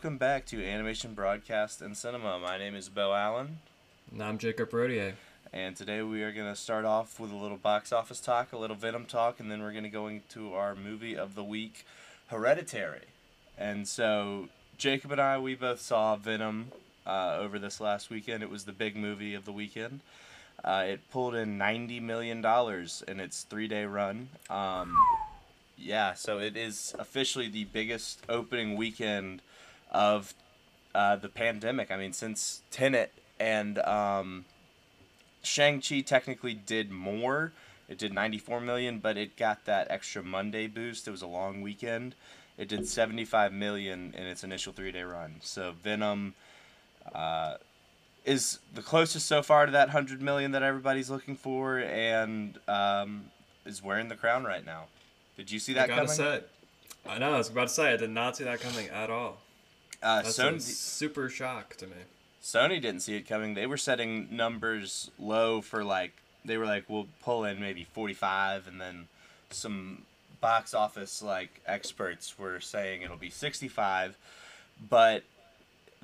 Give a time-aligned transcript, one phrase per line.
[0.00, 2.38] welcome back to Animation Broadcast and Cinema.
[2.38, 3.58] My name is Bo Allen,
[4.10, 5.12] And I'm Jacob Rodier.
[5.52, 8.56] and today we are going to start off with a little box office talk, a
[8.56, 11.84] little Venom talk, and then we're going to go into our movie of the week,
[12.28, 13.08] Hereditary.
[13.58, 14.48] And so,
[14.78, 16.72] Jacob and I, we both saw Venom
[17.06, 18.42] uh, over this last weekend.
[18.42, 20.00] It was the big movie of the weekend.
[20.64, 22.42] Uh, it pulled in $90 million
[23.06, 24.30] in its three day run.
[24.48, 24.96] Um,
[25.76, 29.42] yeah, so it is officially the biggest opening weekend
[29.90, 30.34] of
[30.94, 31.90] uh, the pandemic.
[31.90, 34.44] I mean, since Tenet and um,
[35.42, 37.52] Shang-Chi technically did more.
[37.88, 41.08] It did 94 million, but it got that extra Monday boost.
[41.08, 42.14] It was a long weekend.
[42.56, 45.36] It did 75 million in its initial three day run.
[45.40, 46.34] So Venom
[47.12, 47.54] uh,
[48.24, 53.24] is the closest so far to that 100 million that everybody's looking for and um,
[53.64, 54.84] is wearing the crown right now.
[55.36, 56.16] Did you see that I gotta coming?
[56.16, 56.40] say,
[57.08, 57.32] I know.
[57.32, 59.38] I was about to say I did not see that coming at all.
[60.02, 61.96] Uh, That's a Sony, super shock to me.
[62.42, 63.54] Sony didn't see it coming.
[63.54, 66.12] They were setting numbers low for like
[66.44, 69.08] they were like we'll pull in maybe 45 and then
[69.50, 70.02] some
[70.40, 74.16] box office like experts were saying it'll be 65
[74.88, 75.22] but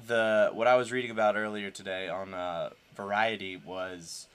[0.06, 4.26] the what I was reading about earlier today on uh, Variety was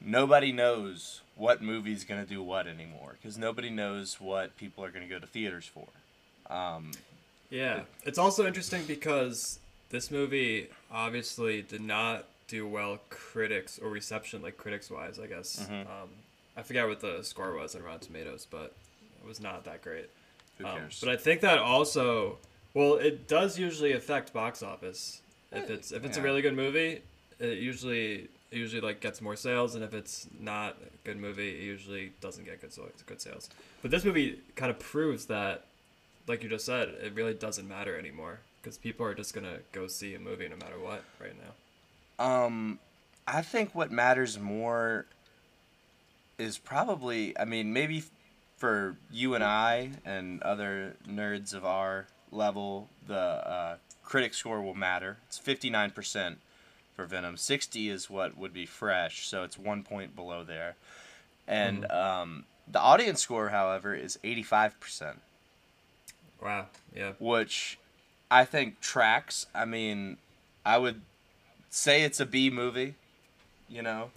[0.00, 4.90] nobody knows what movie's going to do what anymore because nobody knows what people are
[4.90, 5.86] going to go to theaters for.
[6.52, 6.92] Um,
[7.50, 9.58] Yeah, it's also interesting because
[9.90, 15.18] this movie obviously did not do well critics or reception like critics wise.
[15.18, 15.86] I guess Mhm.
[15.88, 16.08] um,
[16.56, 18.72] I forget what the score was on Rotten Tomatoes, but
[19.22, 20.08] it was not that great.
[20.58, 21.00] who Um, cares?
[21.00, 22.38] but I think that also,
[22.72, 25.20] well, it does usually affect box office.
[25.52, 26.22] If it's if it's Yeah.
[26.22, 27.02] a really good movie,
[27.38, 31.50] it usually it usually like gets more sales, and if it's not a good movie,
[31.50, 32.72] it usually doesn't get good
[33.06, 33.50] good sales.
[33.82, 35.66] But this movie kind of proves that,
[36.26, 39.86] like you just said, it really doesn't matter anymore because people are just gonna go
[39.86, 42.24] see a movie no matter what right now.
[42.24, 42.78] Um,
[43.26, 45.06] I think what matters more
[46.38, 48.04] is probably, I mean, maybe
[48.56, 54.74] for you and I and other nerds of our level, the uh, critic score will
[54.74, 55.18] matter.
[55.26, 56.36] It's 59%
[56.94, 57.36] for Venom.
[57.36, 60.76] 60 is what would be fresh, so it's one point below there.
[61.46, 65.16] And um, the audience score, however, is 85%,
[66.42, 66.66] Wow.
[66.94, 67.12] Yeah.
[67.18, 67.78] which
[68.30, 69.46] I think tracks.
[69.54, 70.18] I mean,
[70.64, 71.02] I would
[71.70, 72.94] say it's a B movie,
[73.68, 74.10] you know?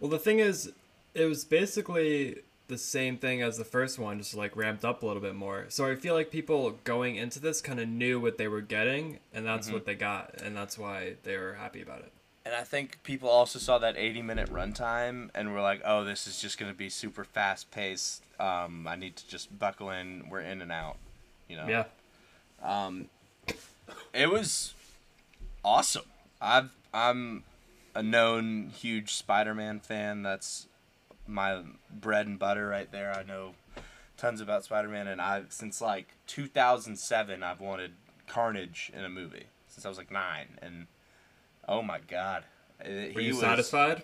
[0.00, 0.72] Well, the thing is,
[1.14, 5.06] it was basically the same thing as the first one, just like ramped up a
[5.06, 5.66] little bit more.
[5.68, 9.18] So I feel like people going into this kind of knew what they were getting,
[9.32, 12.12] and that's what they got, and that's why they were happy about it.
[12.44, 16.28] And I think people also saw that 80 minute runtime and were like, oh, this
[16.28, 18.22] is just going to be super fast paced.
[18.38, 20.28] Um, I need to just buckle in.
[20.28, 20.96] We're in and out.
[21.48, 21.66] You know?
[21.68, 21.84] Yeah.
[22.62, 23.06] Um,
[24.12, 24.74] it was
[25.64, 26.04] awesome.
[26.40, 27.44] I've, I'm
[27.94, 30.22] a known huge Spider Man fan.
[30.22, 30.66] That's
[31.26, 33.12] my bread and butter right there.
[33.12, 33.54] I know
[34.16, 37.92] tons about Spider Man, and I've, since like 2007, I've wanted
[38.26, 40.58] Carnage in a movie since I was like nine.
[40.62, 40.86] And
[41.68, 42.44] oh my god.
[42.84, 44.02] Were he you was- satisfied?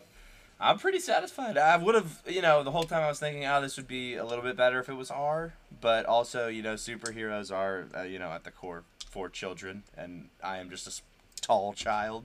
[0.63, 1.59] I'm pretty satisfied.
[1.59, 4.15] I would have, you know, the whole time I was thinking, oh, this would be
[4.15, 5.55] a little bit better if it was R.
[5.81, 10.29] But also, you know, superheroes are, uh, you know, at the core for children, and
[10.43, 11.03] I am just a
[11.41, 12.25] tall child,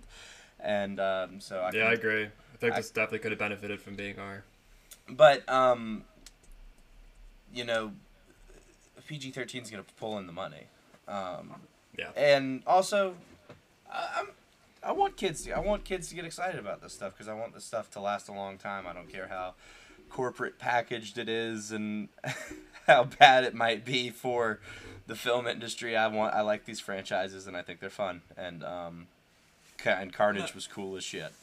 [0.60, 1.72] and um, so I.
[1.74, 2.26] Yeah, I agree.
[2.26, 4.44] I think I- this definitely could have benefited from being R.
[5.10, 6.04] But um,
[7.54, 7.94] you know,
[9.08, 10.68] PG thirteen is gonna pull in the money.
[11.08, 11.56] Um,
[11.98, 12.10] Yeah.
[12.16, 13.16] and also,
[13.92, 14.28] I'm.
[14.88, 15.44] I want kids.
[15.44, 17.90] To, I want kids to get excited about this stuff because I want this stuff
[17.92, 18.88] to last a long time.
[18.88, 19.56] I don't care how
[20.10, 22.08] corporate packaged it is and
[22.88, 24.62] how bad it might be for
[25.06, 25.98] the film industry.
[25.98, 26.34] I want.
[26.34, 28.22] I like these franchises and I think they're fun.
[28.38, 29.08] And um,
[29.86, 31.34] and Carnage was cool as shit.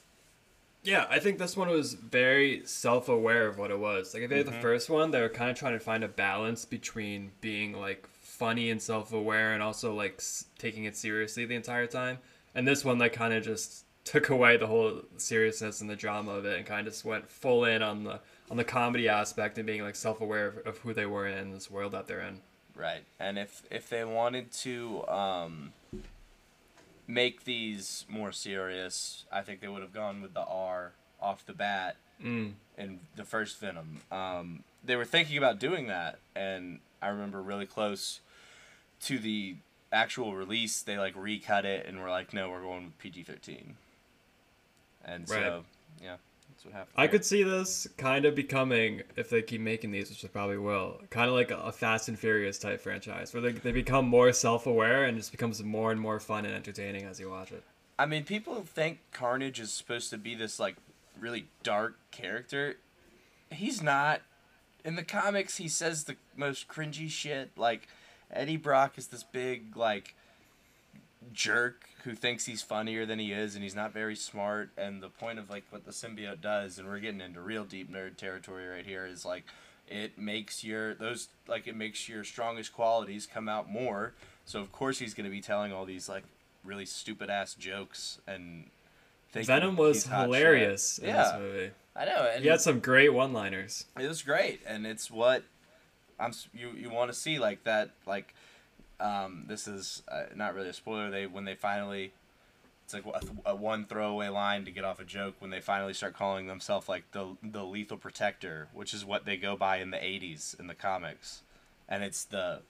[0.83, 4.13] Yeah, I think this one was very self aware of what it was.
[4.13, 6.09] Like, if they had the first one, they were kind of trying to find a
[6.09, 11.47] balance between being, like, funny and self aware and also, like, s- taking it seriously
[11.47, 12.19] the entire time.
[12.55, 16.33] And this one, they kind of just took away the whole seriousness and the drama
[16.33, 18.21] of it and kind of just went full in on the
[18.51, 21.51] on the comedy aspect and being, like, self aware of, of who they were in
[21.53, 22.41] this world that they're in.
[22.77, 23.05] Right.
[23.19, 25.73] And if if they wanted to um,
[27.07, 31.53] make these more serious, I think they would have gone with the R off the
[31.55, 32.53] bat Mm.
[32.79, 34.01] in the first Venom.
[34.13, 38.21] Um, they were thinking about doing that, and I remember really close
[39.03, 39.57] to the
[39.95, 43.77] actual release, they like recut it and were like, "No, we're going with PG thirteen."
[45.05, 45.63] And so, Right.
[46.03, 46.17] yeah,
[46.51, 46.95] That's what happened.
[46.97, 47.11] I there.
[47.13, 51.03] could see this kind of becoming, if they keep making these, which they probably will,
[51.11, 54.33] kind of like a, a Fast and Furious type franchise, where they, they become more
[54.33, 57.63] self aware and just becomes more and more fun and entertaining as you watch it.
[57.99, 60.77] I mean, people think Carnage is supposed to be this like
[61.21, 62.77] really dark character.
[63.51, 64.23] He's not.
[64.85, 67.51] In the comics, he says the most cringy shit.
[67.57, 67.89] Like
[68.35, 70.15] Eddie Brock is this big like
[71.33, 74.71] jerk who thinks he's funnier than he is, and he's not very smart.
[74.77, 77.91] And the point of like what the symbiote does, and we're getting into real deep
[77.91, 79.45] nerd territory right here, is like
[79.89, 84.13] it makes your those like it makes your strongest qualities come out more.
[84.45, 86.25] So of course he's gonna be telling all these like
[86.65, 88.71] really stupid ass jokes and.
[89.33, 90.13] Venom was shit.
[90.13, 91.23] hilarious in Yeah.
[91.25, 91.71] this movie.
[91.97, 92.31] I know.
[92.33, 93.85] And He had some great one liners.
[93.99, 95.43] it was great, and it's what
[96.19, 96.33] I'm.
[96.53, 98.35] You you want to see like that like.
[99.01, 101.11] Um, this is uh, not really a spoiler.
[101.11, 102.13] They when they finally,
[102.85, 105.95] it's like a, a one throwaway line to get off a joke when they finally
[105.95, 109.91] start calling themselves like the the lethal protector, which is what they go by in
[109.91, 111.43] the '80s in the comics,
[111.89, 112.63] and it's the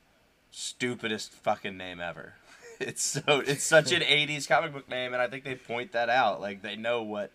[0.50, 2.34] stupidest fucking name ever.
[2.80, 6.10] It's so it's such an '80s comic book name, and I think they point that
[6.10, 6.40] out.
[6.40, 7.30] Like they know what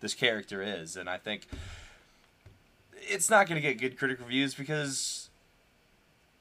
[0.00, 1.46] this character is, and I think
[3.06, 5.27] it's not going to get good critic reviews because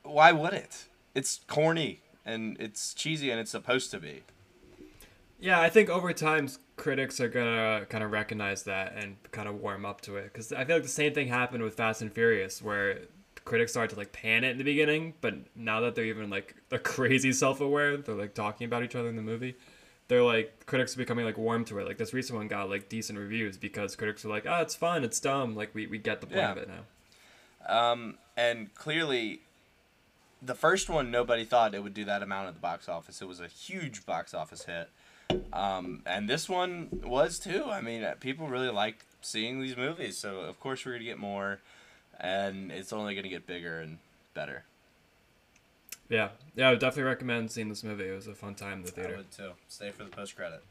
[0.08, 0.86] why would it?
[1.16, 4.24] It's corny and it's cheesy and it's supposed to be.
[5.40, 9.56] Yeah, I think over time critics are gonna kind of recognize that and kind of
[9.62, 12.12] warm up to it because I feel like the same thing happened with Fast and
[12.12, 13.02] Furious where
[13.46, 16.56] critics started to like pan it in the beginning, but now that they're even like
[16.70, 19.56] they're crazy self-aware, they're like talking about each other in the movie.
[20.08, 21.86] They're like critics are becoming like warm to it.
[21.88, 25.04] Like this recent one got like decent reviews because critics are like, "Oh, it's fun,
[25.04, 25.56] it's dumb.
[25.56, 26.52] Like we, we get the point Yeah.
[26.52, 29.42] of it now." Um, and clearly,
[30.42, 33.22] the first one nobody thought it would do that amount at the box office.
[33.22, 34.90] It was a huge box office hit.
[35.52, 37.66] Um, and this one was too.
[37.66, 41.18] I mean, uh, people really like seeing these movies, so of course we're gonna get
[41.18, 41.60] more,
[42.20, 43.98] and it's only gonna get bigger and
[44.34, 44.64] better.
[46.10, 48.08] Yeah, yeah, I would definitely recommend seeing this movie.
[48.08, 49.18] It was a fun time in the I theater.
[49.18, 49.52] would too.
[49.68, 50.64] Stay for the post credit.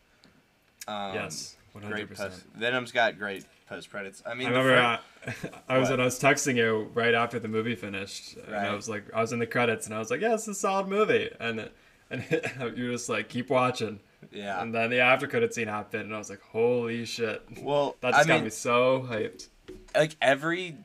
[0.89, 2.31] Um, yes, one hundred great percent.
[2.33, 2.45] post.
[2.57, 4.23] Venom's got great post credits.
[4.27, 5.01] I mean, I remember
[5.33, 5.93] fir- uh, I was What?
[5.99, 9.21] when I was texting you right after the movie finished, and I was like, I
[9.21, 11.71] was in the credits, and I was like, "Yeah, it's a solid movie," and
[12.11, 12.25] and
[12.77, 14.01] you're just like, "Keep watching,"
[14.33, 14.61] yeah.
[14.63, 18.15] and then the after credit scene happened, and I was like, "Holy shit!" Well, That
[18.15, 19.49] I got mean, me so hyped.
[19.95, 20.77] like every,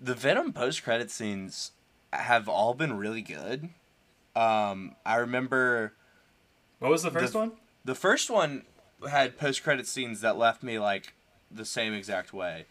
[0.00, 1.72] the Venom post credit scenes
[2.12, 3.68] have all been really good.
[4.34, 5.92] Um, I remember
[6.78, 7.52] What was the first The- one?
[7.84, 8.64] the first one
[9.08, 11.12] had post credit scenes that left me like
[11.50, 12.66] the same exact way.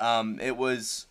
[0.00, 1.06] Um, it was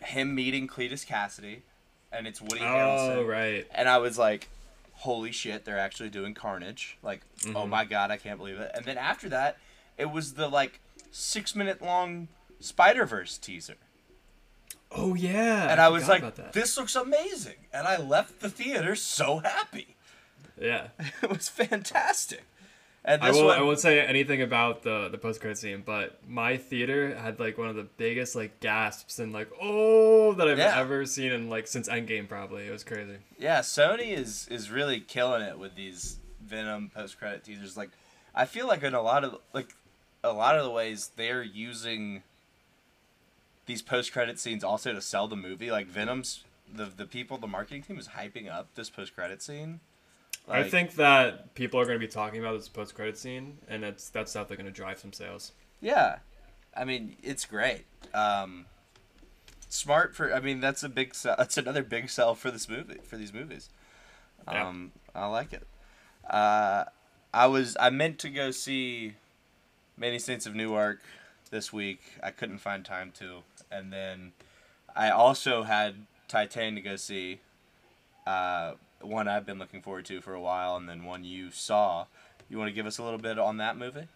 [0.00, 1.62] him meeting Cletus Cassidy,
[2.10, 3.28] and it's Woody Oh Harrelson.
[3.28, 4.48] right, and I was like,
[4.94, 5.64] "Holy shit!
[5.64, 7.68] They're actually doing Carnage!" Like, oh Mhm.
[7.68, 8.70] my god, I can't believe it.
[8.74, 9.58] And then after that,
[9.98, 10.80] it was the like
[11.10, 12.28] six minute long
[12.60, 13.74] Spider Verse teaser,
[14.90, 19.38] oh yeah, and I, was like, "This looks amazing!" And I left the theater so
[19.38, 19.96] happy.
[20.60, 20.88] yeah.
[21.22, 22.44] it was fantastic.
[23.04, 26.20] And I won't, one, I won't say anything about the the post credit scene, but
[26.28, 30.58] my theater had like one of the biggest like gasps and like oh that I've
[30.58, 30.78] Yeah.
[30.78, 32.66] ever seen in like since Endgame probably.
[32.66, 33.16] It was crazy.
[33.38, 37.76] yeah, Sony is is really killing it with these Venom post credit teasers.
[37.76, 37.90] Like,
[38.36, 39.74] I feel like in a lot of like
[40.22, 42.22] a lot of the ways they're using
[43.66, 45.72] these post credit scenes also to sell the movie.
[45.72, 49.80] Like Venom's the the people, the marketing team is hyping up this post credit scene.
[50.48, 53.84] I think that people are going to be talking about this post credit scene, and
[53.84, 55.52] it's that's definitely going to drive some sales.
[55.80, 56.18] Yeah,
[56.76, 57.84] I mean it's great.
[58.12, 58.66] Um,
[59.68, 60.34] smart for.
[60.34, 61.14] I mean that's a big.
[61.14, 63.70] Sell, that's another big sell for this movie for these movies.
[64.50, 64.68] Yeah.
[64.68, 65.66] Um, I like it.
[66.28, 66.84] Uh,
[67.32, 69.14] I was I meant to go see
[69.96, 71.00] Many Saints of Newark
[71.50, 72.00] this week.
[72.22, 74.32] I couldn't find time to, and then
[74.94, 77.40] I also had Titan to go see.
[78.26, 82.06] Uh, one I've been looking forward to for a while, and then one you saw.
[82.48, 84.08] You want to give us a little bit on that movie?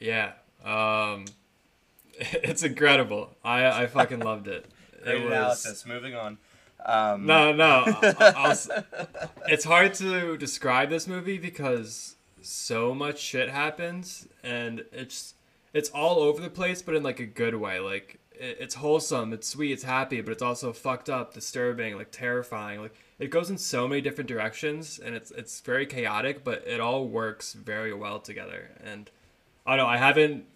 [0.00, 0.32] Yeah,
[0.64, 1.26] um,
[2.18, 3.36] it's incredible.
[3.44, 4.66] I I fucking loved it.
[5.02, 5.86] Great it was analysis.
[5.86, 6.38] Moving on.
[6.84, 7.84] Um, no no.
[8.02, 9.06] I- I'll
[9.48, 15.34] it's hard to describe this movie because so much shit happens, and it's
[15.72, 17.78] it's all over the place, but in like a good way.
[17.80, 22.10] Like it, it's wholesome, it's sweet, it's happy, but it's also fucked up, disturbing, like
[22.10, 22.80] terrifying.
[22.80, 26.80] Like it goes in so many different directions, and it's it's very chaotic, but it
[26.80, 28.70] all works very well together.
[28.82, 29.10] And
[29.66, 30.46] I don't know, I haven't.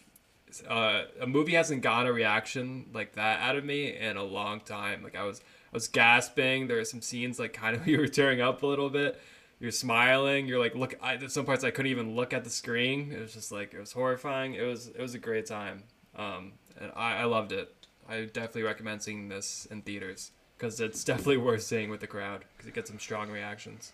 [0.66, 4.60] Uh, a movie hasn't gotten a reaction like that out of me in a long
[4.60, 5.02] time.
[5.02, 6.68] Like I was, I was gasping.
[6.68, 9.20] There were some scenes like kind of you were tearing up a little bit.
[9.60, 10.46] You're smiling.
[10.46, 10.94] You're like, look.
[11.02, 13.12] I, some parts I couldn't even look at the screen.
[13.12, 14.54] It was just like it was horrifying.
[14.54, 15.82] It was, it was a great time.
[16.16, 17.74] Um, and I, I loved it.
[18.08, 22.44] I definitely recommend seeing this in theaters because it's definitely worth seeing with the crowd
[22.56, 23.92] because it gets some strong reactions.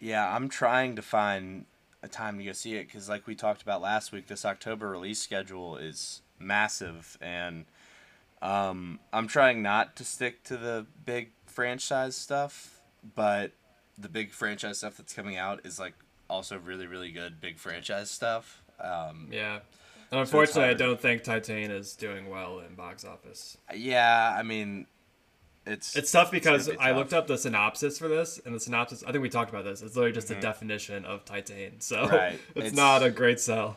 [0.00, 1.64] Yeah, I'm trying to find
[2.02, 4.90] a time to go see it because, like we talked about last week, this October
[4.90, 7.64] release schedule is massive, and
[8.42, 12.80] um, I'm trying not to stick to the big franchise stuff,
[13.14, 13.52] but
[13.98, 15.94] the big franchise stuff that's coming out is like
[16.28, 18.62] also really, really good big franchise stuff.
[18.80, 19.60] Um, Yeah.
[20.10, 23.58] And unfortunately, I don't think Titan is doing well in box office.
[23.74, 24.86] yeah, I mean,
[25.66, 26.96] it's It's tough because gonna be I tough.
[26.98, 29.82] looked up the synopsis for this, and the synopsis, I think we talked about this,
[29.82, 31.80] it's literally just a definition of Titan.
[31.80, 32.14] So Mm-hmm.
[32.14, 32.32] Right.
[32.54, 33.76] it's, It's- not a great sell.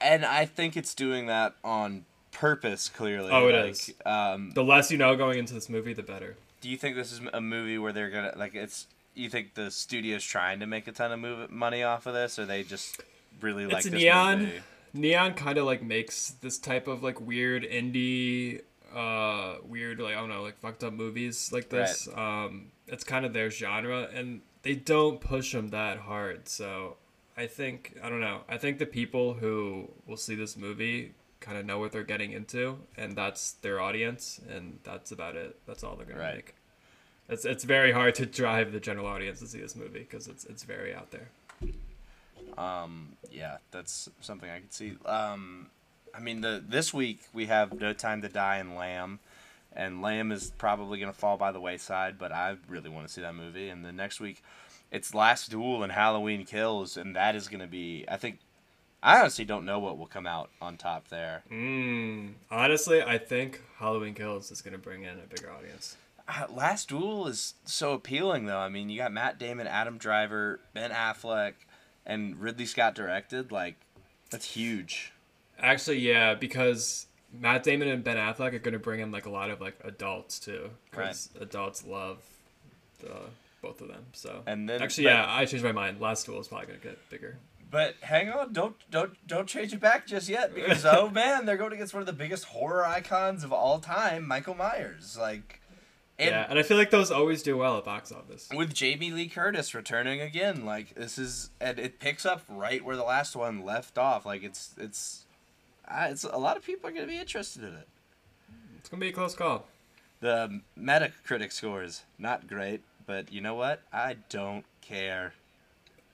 [0.00, 2.88] and I think it's doing that on purpose.
[2.88, 3.92] Clearly, Oh, it like, is.
[4.06, 6.36] Um, The less you know going into this movie, the better.
[6.60, 8.86] Do you think this is a movie where they're gonna like it's?
[9.14, 12.38] You think the studio's trying to make a ton of move, money off of this,
[12.38, 13.00] or they just
[13.40, 14.40] really like it's this neon.
[14.40, 14.60] movie?
[14.92, 18.60] Neon kind of like makes this type of like weird indie,
[18.94, 22.08] uh, weird like I don't know like fucked up movies like this.
[22.14, 26.48] Um, it's kind of their genre, and they don't push them that hard.
[26.48, 26.96] So
[27.36, 28.40] I think I don't know.
[28.48, 32.32] I think the people who will see this movie kind of know what they're getting
[32.32, 35.58] into, and that's their audience, and that's about it.
[35.66, 36.34] That's all they're gonna Right.
[36.36, 36.54] make.
[37.28, 40.44] It's it's very hard to drive the general audience to see this movie because it's
[40.44, 41.28] it's very out there.
[42.58, 44.96] Um, yeah, that's something I could see.
[45.06, 45.68] Um,
[46.14, 49.20] I mean, the this week we have No Time to Die and Lamb,
[49.72, 53.20] and Lamb is probably gonna fall by the wayside, but I really want to see
[53.20, 53.68] that movie.
[53.68, 54.42] And the next week,
[54.90, 58.04] it's Last Duel and Halloween Kills, and that is gonna be.
[58.08, 58.38] I think.
[59.02, 61.42] I honestly don't know what will come out on top there.
[61.50, 65.96] Mm, honestly, I think Halloween Kills is gonna bring in a bigger audience.
[66.28, 68.58] Uh, Last Duel is so appealing, though.
[68.58, 71.54] I mean, you got Matt Damon, Adam Driver, Ben Affleck,
[72.04, 73.50] and Ridley Scott directed.
[73.50, 73.76] Like,
[74.30, 75.12] that's huge.
[75.62, 79.50] Actually, yeah, because Matt Damon and Ben Affleck are gonna bring in like a lot
[79.50, 82.18] of like adults too, because adults love
[83.00, 83.14] the
[83.62, 84.06] both of them.
[84.12, 86.00] So And then- actually, but- yeah, I changed my mind.
[86.00, 87.38] Last Duel is probably gonna get bigger.
[87.70, 91.56] But hang on, don't don't don't change it back just yet because oh man, they're
[91.56, 95.16] going against one of the biggest horror icons of all time, Michael Myers.
[95.16, 95.60] Like,
[96.18, 98.48] and yeah, and I feel like those always do well at box office.
[98.52, 102.96] with Jamie Lee Curtis returning again, like this is and it picks up right where
[102.96, 104.26] the last one left off.
[104.26, 105.26] Like it's it's.
[105.90, 107.88] Uh, it's a lot of people are going to be interested in it.
[108.78, 109.66] It's gonna be a close call.
[110.20, 113.82] The Metacritic scores not great, but you know what?
[113.92, 115.34] I don't care.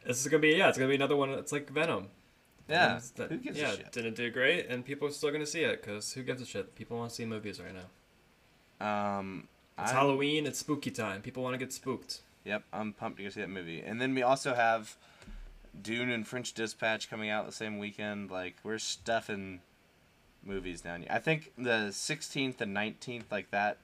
[0.04, 1.30] This is gonna be yeah, it's gonna be another one.
[1.30, 2.09] It's like Venom.
[2.68, 3.92] Yeah, that- who gives yeah, a shit?
[3.92, 6.75] didn't do great, and people are still gonna see it because who gives a shit?
[6.75, 9.18] People want to see movies right now.
[9.18, 9.47] Um,
[9.78, 10.47] It's I'm- Halloween.
[10.47, 11.23] It's spooky time.
[11.23, 12.21] People want to get spooked.
[12.45, 13.80] Yep, I'm pumped to go see that movie.
[13.80, 14.97] And then we also have
[15.83, 18.30] Dune and French Dispatch coming out the same weekend.
[18.30, 19.61] Like we're stuffing
[20.45, 21.11] movies down here.
[21.12, 23.78] I think the 16th and 19th, like that.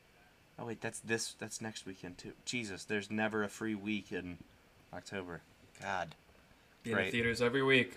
[0.58, 1.34] Oh wait, that's this.
[1.38, 2.32] That's next weekend too.
[2.44, 4.38] Jesus, there's never a free week in
[4.92, 5.40] October.
[5.80, 6.14] God.
[6.82, 7.96] Be in the theaters every week.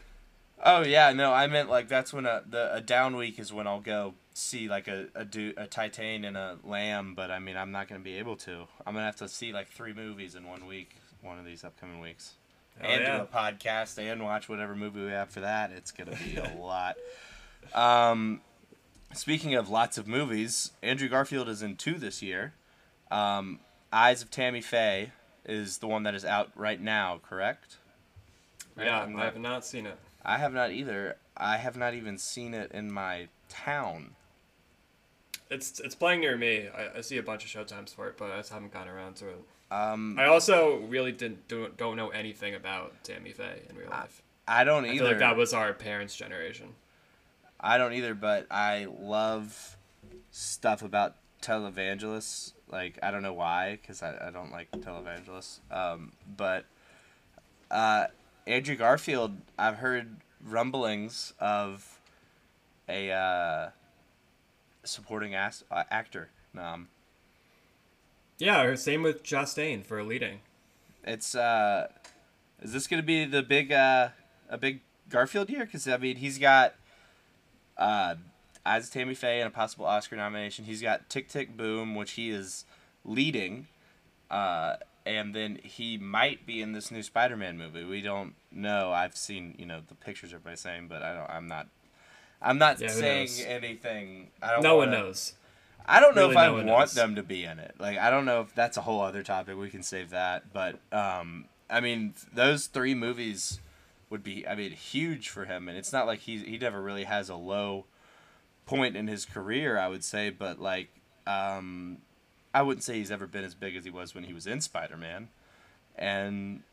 [0.64, 3.68] Oh yeah, no, I meant like that's when a the a down week is when
[3.68, 7.58] I'll go see like a a, du- a Titan and a Lamb, but I mean
[7.58, 8.68] I'm not gonna be able to.
[8.86, 12.00] I'm gonna have to see like three movies in one week, one of these upcoming
[12.00, 12.36] weeks,
[12.80, 13.18] Hell and yeah.
[13.18, 15.72] do a podcast and watch whatever movie we have for that.
[15.72, 16.96] It's gonna be a lot.
[17.74, 18.42] Um,
[19.14, 22.54] speaking of lots of movies, Andrew Garfield is in two this year.
[23.12, 23.60] Um,
[23.94, 25.12] Eyes of Tammy Faye
[25.46, 27.78] is the one that is out right now, correct?
[28.76, 28.88] Right?
[28.88, 29.98] Yeah, I'm I have not seen it.
[30.24, 31.18] I have not either.
[31.38, 34.16] I have not even seen it in my town.
[35.50, 36.68] It's it's playing near me.
[36.68, 39.16] I, I see a bunch of showtimes for it, but I just haven't gotten around
[39.18, 39.42] to it.
[39.72, 44.22] Um, I also really didn't don't, don't know anything about Tammy Faye in real life.
[44.48, 44.98] I don't I either.
[45.00, 46.68] feel like that was our parents' generation.
[47.60, 49.76] I don't either, but I love
[50.32, 52.54] stuff about televangelists.
[52.70, 55.60] Like I don't know why, because I, I don't like televangelists.
[55.72, 56.66] Um, but
[57.72, 58.06] uh,
[58.46, 62.00] Andrew Garfield, I've heard rumblings of
[62.88, 63.70] a uh,
[64.84, 66.30] supporting as- uh, actor.
[66.58, 66.88] Um,
[68.38, 70.40] Yeah, same with Chastain for leading.
[71.04, 71.88] It's uh,
[72.62, 74.10] is this gonna be the big uh,
[74.50, 75.66] a big Garfield year?
[75.66, 76.76] Because I mean, he's got
[77.78, 78.16] uh,
[78.66, 80.66] as Tammy Faye and a possible Oscar nomination.
[80.66, 82.66] He's got Tick Tick Boom, which he is
[83.06, 83.68] leading,
[84.30, 84.76] uh,
[85.06, 87.84] and then he might be in this new Spider-Man movie.
[87.86, 88.92] We don't know.
[88.92, 91.30] I've seen you know the pictures everybody's saying, but I don't.
[91.30, 91.68] I'm not.
[92.42, 94.32] I'm not Yeah, saying anything.
[94.42, 94.64] I don't.
[94.64, 95.34] No one wanna- knows.
[95.88, 96.94] I don't know Really, if I no one want knows.
[96.94, 97.76] them to be in it.
[97.80, 99.58] Like I don't know if that's a whole other topic.
[99.58, 100.52] We can save that.
[100.54, 103.60] But um, I mean, those three movies
[104.10, 105.68] would be, I mean, huge for him.
[105.70, 107.86] And it's not like he he never really has a low
[108.66, 110.90] point in his career, I would say, but like,
[111.28, 112.00] um,
[112.54, 114.62] I wouldn't say he's ever been as big as he was when he was in
[114.62, 115.30] Spider Man,
[115.96, 116.64] and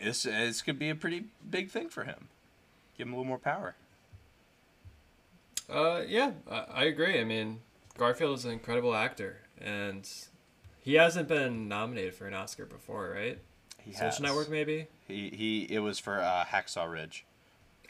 [0.00, 2.28] this this could be a pretty big thing for him.
[2.96, 3.74] Give him a little more power.
[5.68, 7.20] Uh, yeah, I, I agree.
[7.20, 7.60] I mean,
[7.98, 10.08] Garfield is an incredible actor, and
[10.80, 13.38] he hasn't been nominated for an Oscar before, right?
[13.78, 14.20] He Social has.
[14.20, 14.86] Network, maybe.
[15.06, 15.62] He he.
[15.74, 17.26] It was for uh, Hacksaw Ridge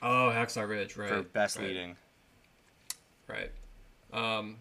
[0.02, 1.08] Oh, Hacksaw Ridge, right?
[1.08, 1.96] for best right, leading.
[3.26, 3.50] Right.
[4.12, 4.56] Um,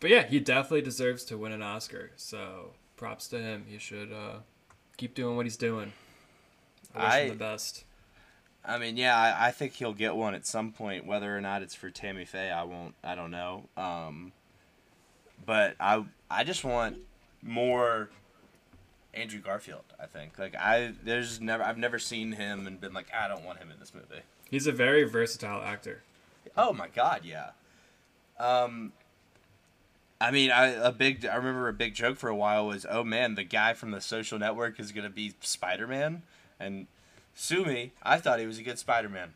[0.00, 2.10] but yeah, he definitely deserves to win an Oscar.
[2.16, 3.64] So props to him.
[3.68, 4.38] He should uh,
[4.96, 5.92] keep doing what he's doing.
[6.94, 7.84] I wish I- him the best.
[8.62, 11.06] I mean, yeah, I, I think he'll get one at some point.
[11.06, 12.94] Whether or not it's for Tammy Faye, I won't.
[13.02, 13.70] I don't know.
[13.74, 14.32] Um,
[15.46, 16.98] but I I just want
[17.42, 18.10] more
[19.14, 19.84] Andrew Garfield.
[20.00, 23.44] I think like I there's never I've never seen him and been like I don't
[23.44, 24.22] want him in this movie.
[24.50, 26.02] He's a very versatile actor.
[26.56, 27.50] Oh my god, yeah.
[28.38, 28.92] Um,
[30.20, 33.04] I mean, I a big I remember a big joke for a while was, oh
[33.04, 36.22] man, the guy from the Social Network is gonna be Spider Man,
[36.58, 36.86] and
[37.34, 37.92] sue me.
[38.02, 39.34] I thought he was a good Spider Man.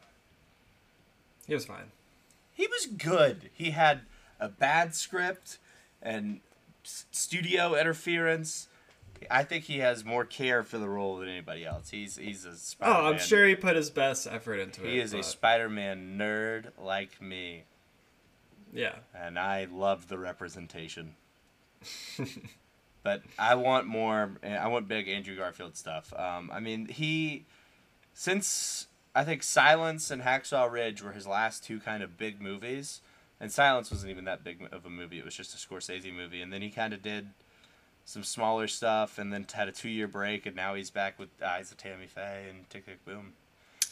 [1.46, 1.92] He was fine.
[2.52, 3.50] He was good.
[3.52, 4.02] He had
[4.40, 5.58] a bad script
[6.04, 6.40] and
[6.74, 8.68] studio interference.
[9.30, 11.90] I think he has more care for the role than anybody else.
[11.90, 14.90] He's he's a Spider Oh, I'm sure he put his best effort into it.
[14.90, 17.64] he is a Spider-Man nerd like me,
[18.72, 18.96] yeah.
[19.14, 21.14] and I love the representation.
[23.02, 24.32] but I want more.
[24.42, 26.12] I want big Andrew Garfield stuff.
[26.14, 27.46] Um, I mean, he
[28.12, 33.00] since I think Silence and Hacksaw Ridge were his last two kind of big movies,
[33.40, 35.18] and Silence wasn't even that big of a movie.
[35.18, 37.28] It was just a Scorsese movie, and then he kind of did
[38.04, 41.70] some smaller stuff, and then had a two-year break, and now he's back with Eyes
[41.70, 43.32] of Tammy Faye and Tick Tick Boom.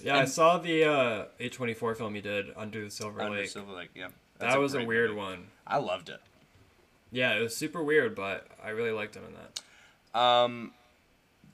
[0.03, 3.49] Yeah, I saw the uh, A24 film he did, Under the Silver Under Lake.
[3.49, 4.09] Silver Lake, yeah.
[4.39, 5.21] That's that was a great weird movie.
[5.21, 5.47] one.
[5.67, 6.21] I loved it.
[7.11, 10.19] Yeah, it was super weird, but I really liked him in that.
[10.19, 10.73] Um,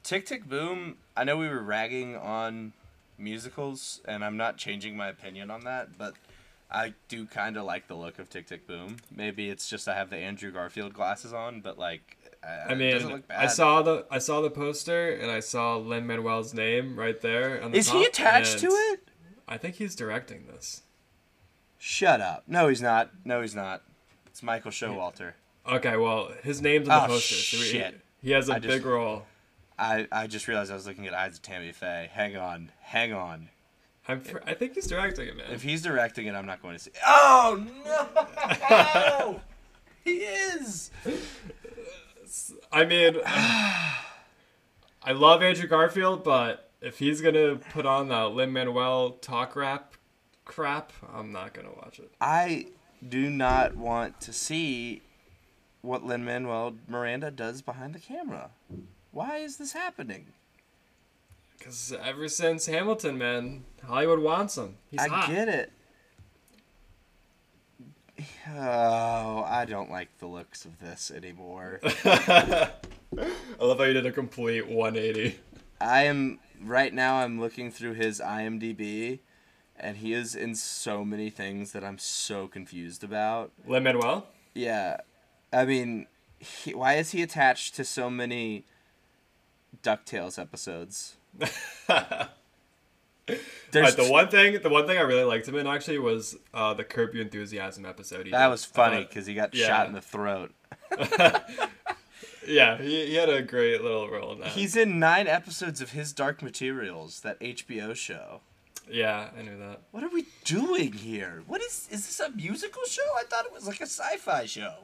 [0.02, 0.96] Tick Tick Boom.
[1.16, 2.72] I know we were ragging on
[3.18, 6.14] musicals, and I'm not changing my opinion on that, but
[6.70, 8.96] I do kind of like the look of Tick Tick Boom.
[9.14, 12.90] Maybe it's just I have the Andrew Garfield glasses on, but like, uh, I it
[12.92, 13.44] doesn't mean, look bad.
[13.44, 17.62] I saw the I saw the poster and I saw Lin Manuel's name right there.
[17.62, 19.08] On the Is he attached to it?
[19.48, 20.82] I think he's directing this.
[21.78, 22.44] Shut up.
[22.46, 23.10] No, he's not.
[23.24, 23.82] No, he's not.
[24.26, 25.32] It's Michael Showalter.
[25.66, 27.34] Okay, well, his name's on the Oh, poster.
[27.34, 28.00] so he- shit.
[28.20, 29.24] He, has a I just- big role.
[29.78, 32.10] I, I just realized I was looking at Eyes of Tammy Faye.
[32.12, 32.72] Hang on.
[32.80, 33.48] Hang on.
[34.08, 35.46] I'm, pr- I think he's directing it, man.
[35.52, 36.90] If he's directing it, I'm not going to see.
[37.06, 39.40] Oh no!
[40.04, 40.90] he is.
[42.72, 49.12] I mean, I love Andrew Garfield, but if he's gonna put on that Lin Manuel
[49.12, 49.94] talk rap
[50.44, 52.10] crap, I'm not gonna watch it.
[52.20, 52.68] I
[53.06, 55.02] do not want to see
[55.82, 58.50] what Lin Manuel Miranda does behind the camera.
[59.10, 60.32] Why is this happening?
[61.58, 64.76] Because ever since Hamilton, man, Hollywood wants him.
[64.90, 65.28] He's I hot.
[65.28, 65.72] get it.
[68.50, 71.80] Oh, I don't like the looks of this anymore.
[72.04, 72.70] I
[73.60, 75.38] love how you did a complete 180.
[75.80, 77.16] I am right now.
[77.16, 79.20] I'm looking through his IMDb,
[79.78, 83.52] and he is in so many things that I'm so confused about.
[83.66, 84.26] Lin Manuel?
[84.54, 84.96] Yeah,
[85.52, 86.06] I mean,
[86.38, 88.64] he, why is he attached to so many
[89.82, 91.17] Ducktales episodes?
[93.70, 96.74] There's the one thing, the one thing I really liked him in actually was uh,
[96.74, 98.26] the Curb Your Enthusiasm episode.
[98.26, 98.50] He that did.
[98.50, 99.66] was funny because he got yeah.
[99.66, 100.52] shot in the throat.
[102.46, 104.48] yeah, he, he had a great little role in that.
[104.48, 108.40] He's in nine episodes of his Dark Materials, that HBO show.
[108.90, 109.80] yeah, I knew that.
[109.90, 111.42] What are we doing here?
[111.46, 113.02] What is is this a musical show?
[113.18, 114.74] I thought it was like a sci-fi show.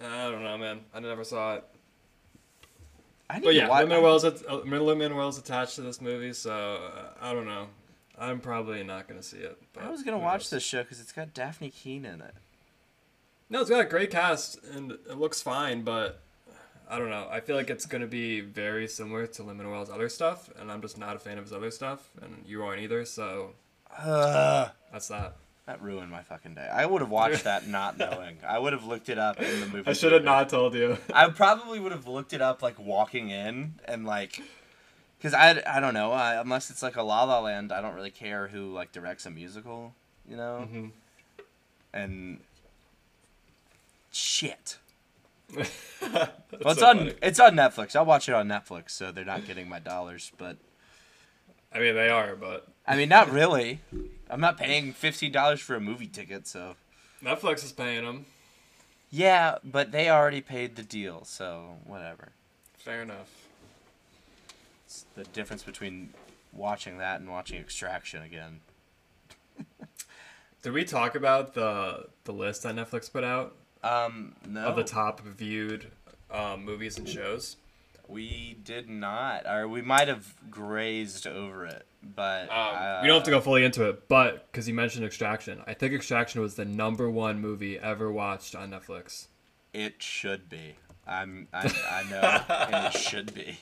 [0.00, 0.80] I don't know, man.
[0.94, 1.64] I never saw it.
[3.30, 3.78] I need But to yeah.
[3.78, 7.66] Lin Manuel's at, uh, Lin Manuel's attached to this movie, so uh, I don't know.
[8.18, 9.58] I'm probably not gonna see it.
[9.72, 10.50] But I was gonna watch knows?
[10.50, 12.34] this show because it's got Dafne Keen in it.
[13.50, 16.20] No, it's got a great cast and it looks fine, but
[16.90, 17.28] I don't know.
[17.30, 20.80] I feel like it's gonna be very similar to Lin Manuel's other stuff, and I'm
[20.80, 23.04] just not a fan of his other stuff, and you aren't either.
[23.04, 23.50] So
[23.98, 24.70] Ugh.
[24.90, 25.36] that's that.
[25.68, 26.66] That ruined my fucking day.
[26.66, 28.38] I would have watched that not knowing.
[28.42, 29.82] I would have looked it up in the movie.
[29.86, 30.96] I should have not told you.
[31.12, 34.40] I probably would have looked it up like walking in and like,
[35.22, 37.70] cause I, I don't know I, unless it's like a La La Land.
[37.70, 39.92] I don't really care who like directs a musical,
[40.26, 40.66] you know.
[40.72, 40.90] Mhm.
[41.92, 42.40] And
[44.10, 44.78] shit.
[46.00, 47.14] Well, it's so on funny.
[47.22, 47.94] it's on Netflix.
[47.94, 50.32] I'll watch it on Netflix, so they're not getting my dollars.
[50.38, 50.56] But
[51.74, 53.80] I mean, they are, but I mean, not really.
[54.30, 56.76] I'm not paying fifteen dollars for a movie ticket, so.
[57.22, 58.26] Netflix is paying them.
[59.10, 62.28] Yeah, but they already paid the deal, so whatever.
[62.76, 63.46] Fair enough.
[64.86, 66.10] It's the difference between
[66.52, 68.60] watching that and watching Extraction again.
[70.62, 74.84] Did we talk about the the list that Netflix put out Um, no, of the
[74.84, 75.90] top viewed
[76.30, 77.56] um, movies and shows?
[78.08, 83.24] We did not, or we might have grazed over it, but uh, we don't have
[83.24, 86.64] to go fully into it, but because you mentioned Extraction, I think Extraction was the
[86.64, 89.26] number one movie ever watched on Netflix.
[89.72, 90.76] It should be.
[91.06, 91.48] I'm.
[91.52, 93.58] I, I know, and it should be.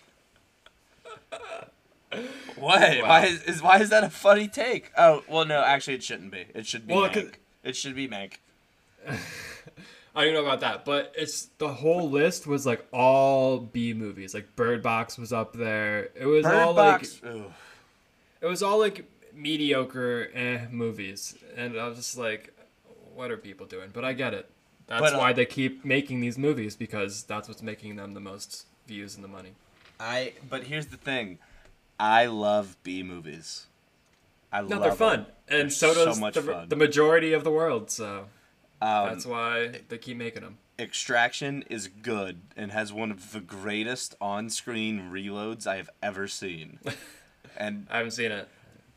[2.57, 2.81] What?
[2.81, 3.09] Wow.
[3.09, 4.93] Why is, is why is that a funny take?
[4.97, 6.47] Oh well, no, actually, it shouldn't be.
[6.55, 7.11] It should be Well,
[7.65, 8.35] It should be Mank.
[10.17, 14.33] I don't know about that, but it's the whole list was like all B movies.
[14.35, 16.09] Like Bird Box was up there.
[16.15, 17.21] It was all Box.
[17.23, 17.53] like ugh.
[18.41, 22.55] it was all like mediocre eh movies, and I was just like,
[23.15, 23.91] what are people doing?
[23.93, 24.49] But I get it.
[24.87, 28.21] That's But, uh, why they keep making these movies because that's what's making them the
[28.21, 29.51] most views and the money.
[30.01, 30.33] I.
[30.49, 31.39] But here's the thing.
[32.01, 33.67] I love B movies.
[34.53, 35.27] I No, love they're fun, them.
[35.49, 37.91] and They're so does much the, the majority of the world.
[37.91, 38.27] So
[38.81, 40.59] Um, that's why they keep making them.
[40.79, 46.79] Extraction is good and has one of the greatest on-screen reloads I have ever seen.
[47.57, 48.49] and I haven't seen it.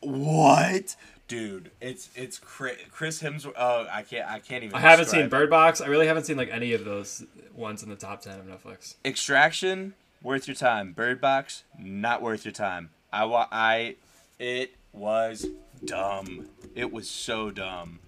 [0.02, 0.96] what,
[1.28, 1.72] dude?
[1.80, 3.54] It's it's Chris, Chris Hemsworth.
[3.58, 4.76] Oh, I can't I can't even.
[4.76, 5.80] I haven't seen Bird Box.
[5.82, 7.24] I really haven't seen like any of those
[7.56, 8.96] ones in the top ten of Netflix.
[9.06, 10.92] Extraction, worth your time.
[10.92, 12.90] Bird Box, not worth your time.
[13.14, 13.96] I wa- I,
[14.38, 15.48] it was
[15.86, 16.48] dumb.
[16.76, 18.00] It was so dumb.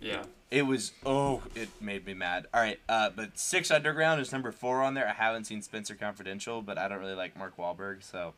[0.00, 0.24] Yeah.
[0.50, 2.46] It was oh, it made me mad.
[2.52, 5.08] All right, uh, but Six Underground is number four on there.
[5.08, 8.34] I haven't seen Spencer Confidential, but I don't really like Mark Wahlberg, so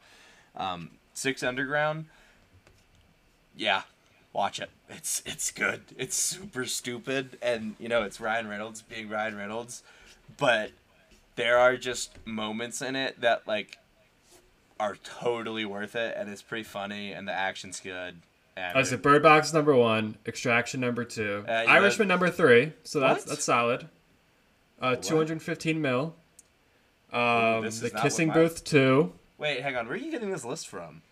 [0.55, 2.07] um, Six Underground.
[3.57, 3.83] Yeah,
[4.33, 4.70] watch it.
[4.90, 5.83] It's it's good.
[5.96, 9.83] It's super stupid, and you know it's Ryan Reynolds being Ryan Reynolds,
[10.37, 10.72] but
[11.37, 13.79] there are just moments in it that like
[14.79, 18.16] are totally worth it, and it's pretty funny, and the action's good.
[18.57, 22.73] I said Bird Box number one, Extraction number two, Uh, Irishman number three.
[22.85, 23.29] So that's What?
[23.31, 23.88] that's solid.
[24.81, 26.15] Uh, two hundred fifteen mil.
[27.12, 29.12] Um, this the Kissing Booth two.
[29.38, 29.87] wait, hang on.
[29.87, 31.03] Where are you getting this list from?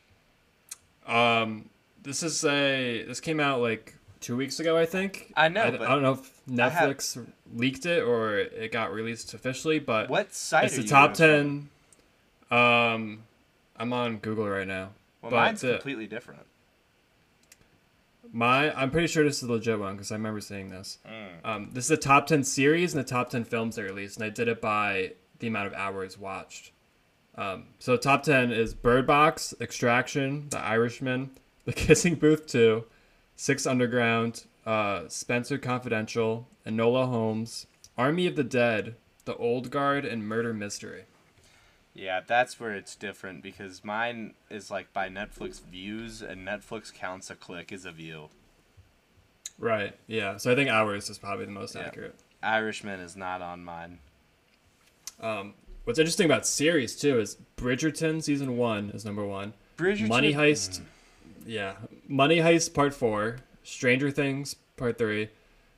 [1.06, 1.70] Um,
[2.02, 5.32] this is a this came out like two weeks ago, I think.
[5.36, 8.70] I know, I, but I don't know if I have- Netflix leaked it or it
[8.72, 11.68] got released officially, but What site it's the top ten.
[12.50, 13.22] Um,
[13.76, 14.90] I'm on Google right now.
[15.22, 16.42] Well, but mine's completely different.
[18.32, 20.98] My, I'm pretty sure this is a legit one because I remember seeing this.
[21.06, 21.48] Mm.
[21.48, 24.24] Um, this is the top 10 series and the top 10 films they released, and
[24.24, 26.72] I did it by the amount of hours watched.
[27.34, 31.30] Um, so top 10 is Bird Box, Extraction, The Irishman,
[31.64, 32.84] The Kissing Booth 2,
[33.36, 37.66] Six Underground, uh, Spencer Confidential, Enola Holmes,
[37.96, 41.04] Army of the Dead, The Old Guard, and Murder Mystery.
[41.94, 47.30] Yeah, that's where it's different because mine is like by Netflix views, and Netflix counts
[47.30, 48.28] a click as a view.
[49.58, 50.36] Right, yeah.
[50.36, 51.82] So I think hours is probably the most Yeah.
[51.82, 52.14] accurate.
[52.42, 53.98] Irishman is not on mine.
[55.20, 59.52] Um, what's interesting about series too is Bridgerton season one is number one.
[59.76, 60.80] Bridgerton- Money Heist,
[61.44, 61.76] yeah,
[62.08, 65.28] Money Heist part four, Stranger Things part three,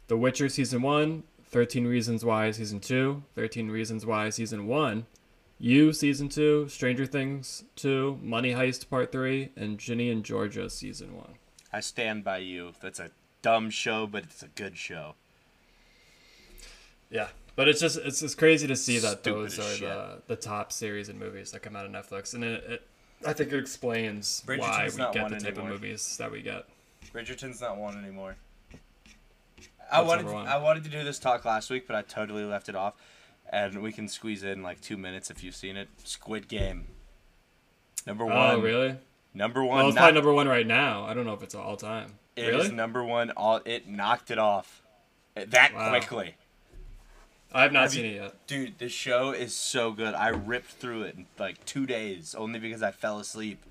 [0.09, 5.07] The Witcher season one, 13 Reasons Why season two, 13 Reasons Why season one,
[5.63, 11.17] You season two, Stranger Things two, Money Heist part three, and Ginny and Georgia season
[11.17, 11.35] one.
[11.73, 12.73] I stand by you.
[12.81, 15.15] That's a dumb show, but it's a good show.
[17.13, 19.89] Yeah, but it's just it's just crazy to see that Stupid those are shit.
[19.89, 22.89] the the top series and movies that come out of Netflix, and it, it
[23.25, 25.71] I think it explains why we get the type anymore.
[25.71, 26.65] of movies that we get.
[27.15, 28.35] Bridgerton's not one anymore.
[29.93, 30.27] I wanted?
[30.27, 32.95] I wanted to do this talk last week, but I totally left it off.
[33.53, 35.89] And we can squeeze in like two minutes if you've seen it.
[36.05, 36.89] Squid Game.
[38.07, 38.51] Number oh, one.
[38.57, 38.97] Oh, really?
[39.35, 39.77] Number one.
[39.77, 41.05] Well, it's not- probably number one right now.
[41.05, 42.15] I don't know if it's all time.
[42.35, 42.73] It is really?
[42.75, 43.31] number one.
[43.33, 44.81] All it knocked it off
[45.35, 45.91] that Wow.
[45.91, 46.35] quickly,
[47.53, 48.47] I have not Have seen you- it yet.
[48.47, 48.79] dude.
[48.79, 50.15] The show is so good.
[50.15, 53.63] I ripped through it in like two days, only because I fell asleep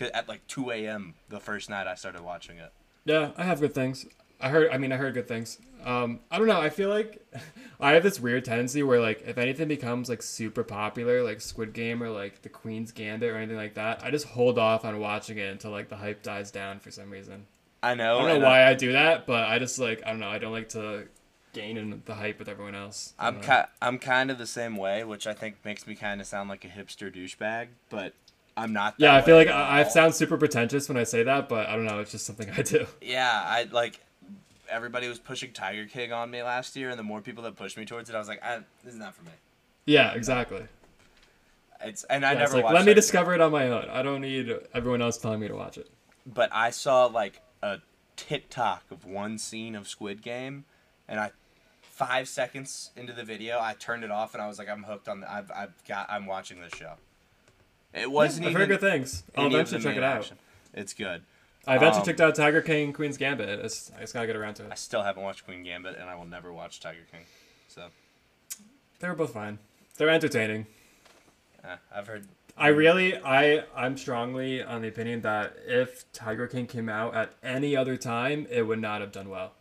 [0.00, 1.14] at like two a.m.
[1.28, 2.72] the first night I started watching it.
[3.04, 4.06] Yeah, I have good things.
[4.40, 4.70] I heard.
[4.70, 5.58] I mean, I heard good things.
[5.84, 6.60] Um, I don't know.
[6.60, 7.24] I feel like
[7.80, 11.72] I have this weird tendency where, like, if anything becomes like super popular, like Squid
[11.72, 14.98] Game or like The Queen's Gambit or anything like that, I just hold off on
[15.00, 17.46] watching it until like the hype dies down for some reason.
[17.82, 18.18] I know.
[18.18, 20.28] I don't know why I do that, but I just like I don't know.
[20.28, 21.06] I don't like to
[21.52, 23.14] gain in the hype with everyone else.
[23.18, 26.26] I'm ki- I'm kind of the same way, which I think makes me kind of
[26.26, 27.68] sound like a hipster douchebag.
[27.88, 28.14] But
[28.56, 28.94] I'm not.
[28.98, 31.76] Yeah, I feel like I, I sound super pretentious when I say that, but I
[31.76, 32.00] don't know.
[32.00, 32.86] It's just something I do.
[33.00, 34.00] Yeah, I like.
[34.70, 37.76] Everybody was pushing Tiger King on me last year, and the more people that pushed
[37.76, 39.30] me towards it, I was like, I, "This is not for me."
[39.86, 40.62] Yeah, exactly.
[41.82, 43.88] It's and I Yeah, never like, let me discover it on my own.
[43.90, 45.88] I don't need everyone else telling me to watch it.
[46.26, 47.78] but I saw like a
[48.16, 50.64] TikTok of one scene of Squid Game,
[51.06, 51.30] and I
[51.82, 55.08] five seconds into the video, I turned it off, and I was like, I'm hooked
[55.08, 55.20] on.
[55.20, 56.10] The, I've I've got.
[56.10, 56.94] I'm watching this show.
[57.94, 58.60] It wasn't I've even.
[58.62, 59.22] heard good things.
[59.36, 60.18] I'll eventually check it out.
[60.18, 60.36] action.
[60.74, 61.22] It's good.
[61.68, 63.48] I eventually Um, checked out Tiger King, Queen's Gambit.
[63.60, 64.72] It's, I just gotta get around to it.
[64.72, 67.20] I still haven't watched Queen Gambit, and I will never watch Tiger King.
[67.68, 67.88] So
[69.00, 69.58] They were both fine.
[69.96, 70.66] They're entertaining.
[71.64, 72.26] eh, I've heard.
[72.56, 77.32] I really, I, I'm strongly on the opinion that if Tiger King came out at
[77.42, 79.52] any other time, it would not have done well.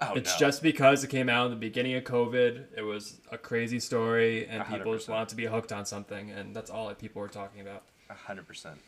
[0.00, 0.38] Oh It's no.
[0.48, 2.64] just because it came out in the beginning of COVID.
[2.76, 5.14] It was a crazy story, and A hundred people just percent.
[5.16, 7.82] wanted to be hooked on something, and that's all that people were talking about.
[8.10, 8.78] A hundred percent.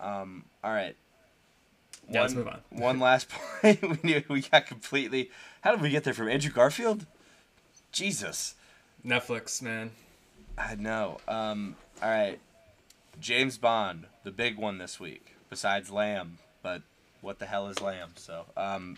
[0.00, 0.44] Um.
[0.62, 0.94] All right.
[2.08, 2.60] Yeah, let's One- move on.
[2.70, 3.82] One last point.
[3.82, 5.30] we knew we got completely.
[5.62, 7.06] How did we get there from Andrew Garfield?
[7.92, 8.54] Jesus.
[9.06, 9.92] Netflix, man.
[10.58, 11.18] I know.
[11.28, 11.76] Um.
[12.02, 12.38] All right.
[13.20, 16.38] James Bond, the big one this week, besides Lamb.
[16.62, 16.82] But
[17.20, 18.12] what the hell is Lamb?
[18.16, 18.96] So, um.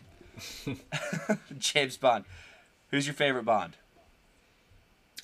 [1.59, 2.25] James Bond.
[2.91, 3.77] Who's your favorite Bond?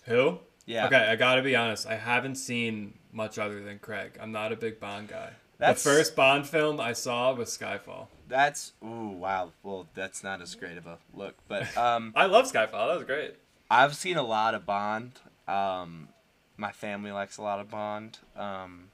[0.05, 0.39] Who?
[0.67, 0.87] Yeah.
[0.87, 1.87] Okay, I gotta be honest.
[1.87, 4.13] I haven't seen much other than Craig.
[4.21, 5.33] I'm not a big Bond guy.
[5.61, 8.09] That's- The first Bond film I saw was Skyfall.
[8.29, 9.53] That's ooh wow.
[9.63, 12.13] Well, that's not as great of a look, but um.
[12.17, 12.89] I love Skyfall.
[12.89, 13.35] That was great.
[13.71, 15.13] I've seen a lot of Bond.
[15.47, 16.09] Um,
[16.57, 18.19] my family likes a lot of Bond.
[18.37, 18.89] Um,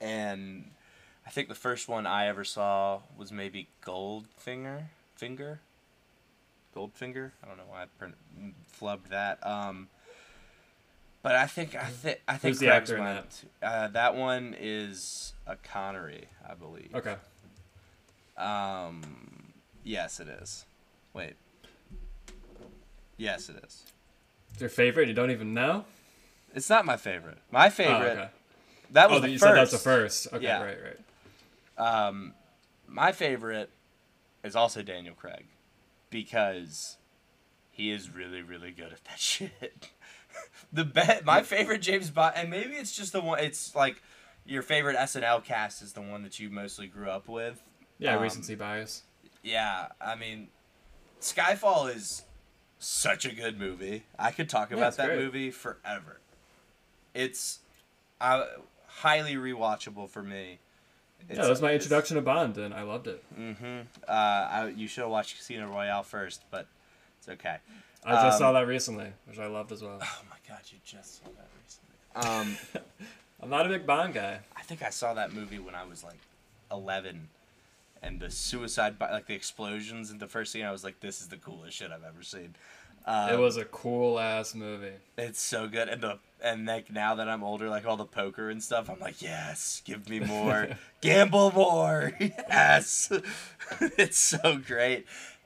[0.00, 0.70] and
[1.26, 4.84] I think the first one I ever saw was maybe Goldfinger.
[5.16, 5.60] Finger?
[6.76, 7.30] Goldfinger?
[7.42, 8.46] I don't know why I
[8.80, 9.44] flubbed that.
[9.46, 9.88] Um,
[11.24, 13.46] but I think I think I think Who's the Craig's actor in too.
[13.62, 16.90] Uh, that one is a Connery, I believe.
[16.94, 17.16] Okay.
[18.36, 20.66] Um, yes, it is.
[21.14, 21.32] Wait.
[23.16, 23.84] Yes, it is.
[24.52, 25.08] It's your favorite?
[25.08, 25.86] You don't even know?
[26.54, 27.38] It's not my favorite.
[27.50, 28.18] My Oh, favorite.
[28.18, 28.28] okay.
[28.90, 29.42] That was Oh, the you first.
[29.44, 30.26] said that's the first.
[30.32, 30.62] Okay, Yeah.
[30.62, 30.78] right,
[31.78, 32.06] right.
[32.06, 32.34] Um,
[32.86, 33.70] my favorite
[34.44, 35.46] is also Daniel Craig
[36.10, 36.98] because
[37.70, 39.88] he is really, really good at that shit.
[40.72, 43.38] the bet my favorite James Bond, and maybe it's just the one.
[43.40, 44.02] It's like
[44.46, 47.62] your favorite SNL cast is the one that you mostly grew up with.
[47.98, 49.02] Yeah, Um, recency bias.
[49.42, 50.48] Yeah, I mean,
[51.20, 52.24] Skyfall is
[52.78, 54.04] such a good movie.
[54.18, 55.18] I could talk Yeah, about it's that great.
[55.20, 56.20] movie forever.
[57.14, 57.60] It's
[58.20, 58.44] uh,
[58.86, 60.58] highly rewatchable for me.
[61.30, 63.24] Yeah, that was my introduction to Bond, and I loved it.
[63.38, 63.80] Mm-hmm.
[64.06, 66.66] Uh, I, you should have watched Casino Royale first, but
[67.18, 67.56] it's okay.
[68.04, 69.98] I just Um, saw that recently, which I loved as well.
[70.02, 72.76] Oh my god, you just saw that recently.
[72.76, 72.82] Um,
[73.42, 74.40] I'm not a big Bond guy.
[74.56, 76.18] I think I saw that movie when I was like
[76.70, 77.28] 11,
[78.02, 81.28] and the suicide, like the explosions and the first scene, I was like, this is
[81.28, 82.54] the coolest shit I've ever seen.
[83.06, 84.94] Um, it was a cool ass movie.
[85.18, 88.48] It's so good, and the and like now that I'm older, like all the poker
[88.48, 90.68] and stuff, I'm like, yes, give me more,
[91.02, 93.12] gamble more, yes.
[93.80, 95.04] it's so great.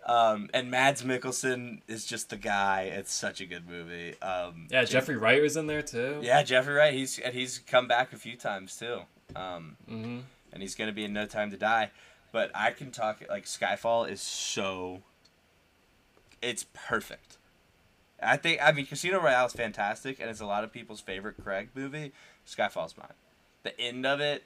[0.09, 2.85] Um, and Mads Mikkelsen is just the guy.
[2.85, 4.19] It's such a good movie.
[4.23, 6.21] Um, Yeah, Jeffrey Wright was in there too.
[6.23, 6.95] Yeah, Jeffrey Wright.
[6.95, 9.01] He's and he's come back a few times too.
[9.37, 10.19] Um, hmm
[10.51, 11.91] and he's gonna be in No Time to Die.
[12.33, 15.03] But I can talk like Skyfall is so.
[16.41, 17.37] It's perfect.
[18.23, 21.37] I think I mean Casino Royale is fantastic, and it's a lot of people's favorite
[21.43, 22.13] Craig movie.
[22.47, 23.13] Skyfall's mine.
[23.63, 24.45] The end of it,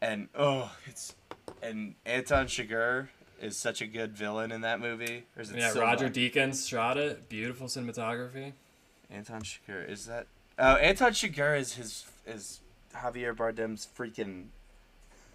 [0.00, 1.14] and oh, it's
[1.62, 3.08] and Anton Chigurh
[3.44, 5.24] is such a good villain in that movie.
[5.36, 5.86] Or is it Yeah, Silva?
[5.86, 7.28] Roger Deakins shot it.
[7.28, 8.52] Beautiful cinematography.
[9.10, 10.26] Anton Chigurh is that?
[10.58, 12.60] Oh, Anton Chigurh is his is
[12.94, 14.46] Javier Bardem's freaking.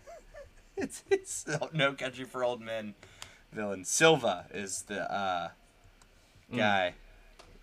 [0.78, 2.96] it's it's No Country for Old Men
[3.54, 3.86] villain.
[3.86, 5.50] Silva is the uh,
[6.56, 6.96] guy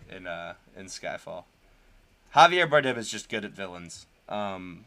[0.09, 1.43] in uh in Skyfall.
[2.35, 4.05] Javier Bardem is just good at villains.
[4.29, 4.85] Um,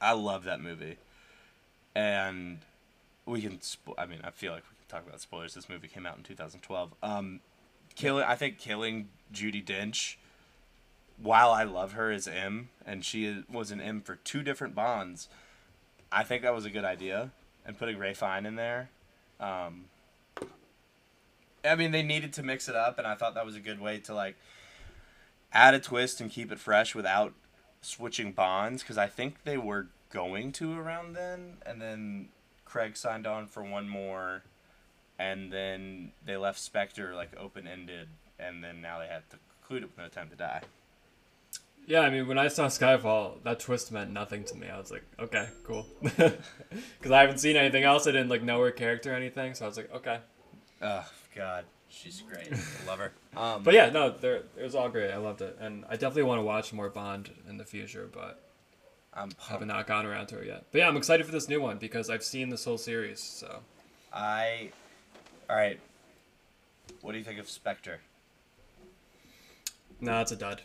[0.00, 0.96] I love that movie,
[1.94, 2.58] and
[3.26, 3.58] we can.
[3.58, 5.54] Spo- I mean, I feel like we can talk about spoilers.
[5.54, 6.94] This movie came out in 2012.
[7.02, 7.40] Um,
[7.94, 8.24] killing.
[8.24, 10.16] I think killing Judi Dench.
[11.16, 15.28] While I love her as M, and she was an M for two different Bonds,
[16.10, 17.30] I think that was a good idea.
[17.64, 18.90] And putting Ralph Fiennes in there,
[19.40, 19.84] um,
[21.64, 23.80] I mean, they needed to mix it up, and I thought that was a good
[23.80, 24.36] way to like
[25.52, 27.32] add a twist and keep it fresh without
[27.80, 32.28] switching bonds because I think they were going to around then, and then
[32.74, 34.42] Craig signed on for one more,
[35.16, 39.84] and then they left Spectre like open ended, and then now they have to conclude
[39.84, 40.60] it with No Time to Die.
[41.86, 44.66] Yeah, I mean, when I saw Skyfall, that twist meant nothing to me.
[44.68, 46.32] I was like, okay, cool, because
[47.12, 48.08] I haven't seen anything else.
[48.08, 50.18] I didn't like know her character or anything, so I was like, okay.
[50.82, 52.48] Oh God, she's great.
[52.52, 52.58] I
[52.88, 53.12] love her.
[53.36, 55.12] Um, But yeah, no, it was all great.
[55.12, 58.40] I loved it, and I definitely want to watch more Bond in the future, but
[59.16, 59.66] I'm haven't pumped.
[59.66, 60.64] not gotten around to it yet.
[60.72, 63.20] But yeah, I'm excited for this new one because I've seen this whole series.
[63.20, 63.60] So
[64.12, 64.70] I.
[65.48, 65.78] All right.
[67.00, 68.00] What do you think of Spectre?
[70.00, 70.62] no, it's a dud.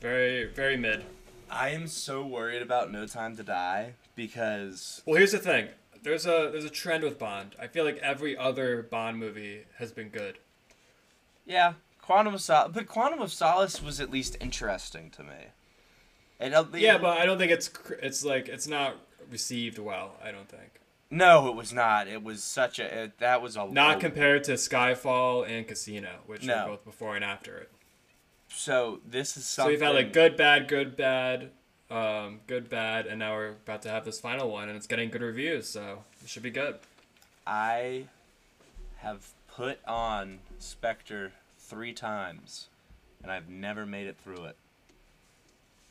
[0.00, 1.04] Very, very mid.
[1.50, 5.68] I am so worried about No Time to Die because Well, here's the thing.
[6.02, 7.56] There's a there's a trend with Bond.
[7.60, 10.38] I feel like every other Bond movie has been good.
[11.44, 15.46] yeah, Quantum of Solace, but Quantum of Solace was at least interesting to me.
[16.38, 17.70] And Yeah, but I don't think it's
[18.02, 18.96] it's like it's not
[19.30, 20.16] received well.
[20.22, 20.80] I don't think.
[21.10, 22.08] no, it was not.
[22.08, 23.72] It was such a it, that was a lot.
[23.72, 26.54] Not compared to Skyfall and Casino, which No.
[26.54, 27.70] are both before and after it.
[28.48, 31.50] So this is So we've had like good, bad, good, bad,
[31.90, 35.10] um, good, bad, and now we're about to have this final one, and it's getting
[35.10, 36.76] good reviews, so it should be good.
[37.46, 38.04] I
[38.98, 42.68] have put on Spectre three times,
[43.22, 44.56] and I've never made it through it.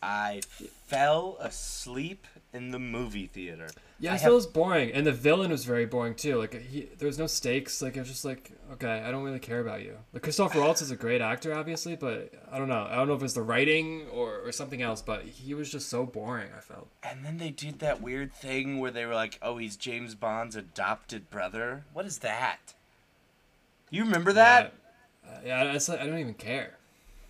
[0.02, 0.42] I
[0.88, 3.68] fell asleep in the movie theater.
[4.00, 6.38] Yeah, I it have- feels boring, and the villain was very boring too.
[6.38, 7.82] Like he, there was no stakes.
[7.82, 9.98] Like it was just like, okay, I don't really care about you.
[10.14, 12.88] Like Christopher Waltz is a great actor, obviously, but I don't know.
[12.90, 15.90] I don't know if it's the writing or, or something else, but he was just
[15.90, 16.50] so boring.
[16.56, 16.88] I felt.
[17.02, 20.56] And then they did that weird thing where they were like, "Oh, he's James Bond's
[20.56, 22.74] adopted brother." What is that?
[23.90, 24.74] You remember that?
[25.26, 26.78] Uh, yeah, it's like, I don't even care.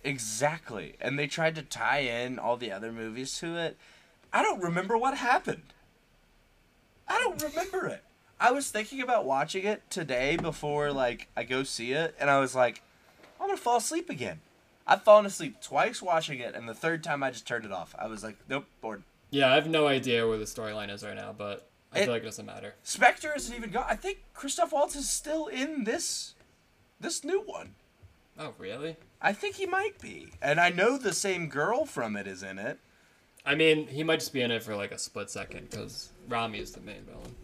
[0.06, 0.94] Exactly.
[1.00, 3.76] And they tried to tie in all the other movies to it.
[4.32, 5.72] I don't remember what happened.
[7.08, 8.04] I don't remember it.
[8.38, 12.38] I was thinking about watching it today before like I go see it and I
[12.38, 12.82] was like,
[13.40, 14.40] I'm going to fall asleep again.
[14.86, 17.94] I've fallen asleep twice watching it and the third time I just turned it off.
[17.98, 19.02] I was like, nope, bored.
[19.30, 22.12] Yeah, I have no idea where the storyline is right now, but I It- feel
[22.12, 22.74] like it doesn't matter.
[22.84, 23.86] Spectre isn't even gone.
[23.88, 26.34] I think Christoph Waltz is still in this
[27.00, 27.74] this new one.
[28.38, 28.96] Oh, really?
[29.20, 30.28] I think he might be.
[30.42, 32.78] And I know the same girl from it is in it.
[33.44, 36.58] I mean, he might just be in it for like a split second because Rami
[36.58, 37.34] is the main villain.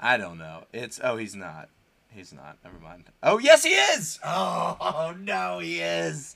[0.00, 0.64] I don't know.
[0.72, 1.68] It's oh he's not.
[2.10, 2.58] He's not.
[2.64, 3.04] Never mind.
[3.22, 4.18] Oh yes he is.
[4.26, 6.34] Oh, no he is.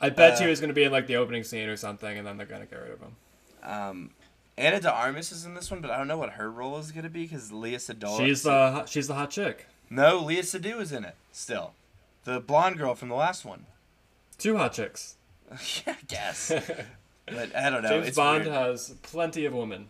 [0.00, 2.26] I bet Uh, you he's gonna be in like the opening scene or something, and
[2.26, 3.16] then they're gonna get rid of him.
[3.62, 4.10] Um,
[4.58, 6.92] Ana de Armas is in this one, but I don't know what her role is
[6.92, 8.18] gonna be because Léa Seydoux.
[8.18, 9.66] She's the hot- she's the hot chick.
[9.90, 11.72] no Léa Seydoux is in it still.
[12.26, 13.66] The blonde girl from the last one.
[14.36, 15.14] Two hot chicks.
[15.86, 16.52] yeah, I guess.
[17.26, 17.88] but I don't know.
[17.90, 18.56] James it's Bond weird.
[18.56, 19.86] has plenty of women.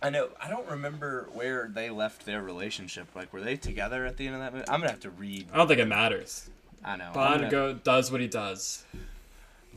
[0.00, 0.28] I know.
[0.40, 3.08] I don't remember where they left their relationship.
[3.16, 4.66] Like, were they together at the end of that movie?
[4.68, 5.48] I'm gonna have to read.
[5.52, 6.48] I don't think it matters.
[6.84, 7.10] I know.
[7.12, 8.84] Bond gonna- go does what he does.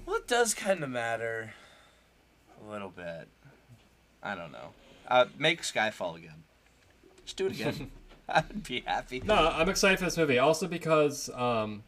[0.06, 1.56] Well, it does kind of matter
[2.64, 3.28] a little bit.
[4.22, 4.70] I don't know.
[5.08, 6.44] Uh, make Skyfall again.
[7.26, 7.90] Just do it again.
[8.30, 9.20] I'd be happy.
[9.26, 10.38] No, I'm excited for this movie.
[10.38, 11.84] Also because um,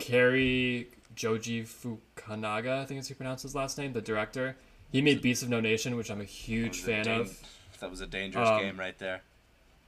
[0.00, 4.56] Cary Joji Fukunaga, I think is how you pronounce his last name, the director.
[4.90, 7.38] He made Beasts of No Nation, which I'm a huge was a fan of.
[7.80, 9.22] That was a dangerous Um, game right there.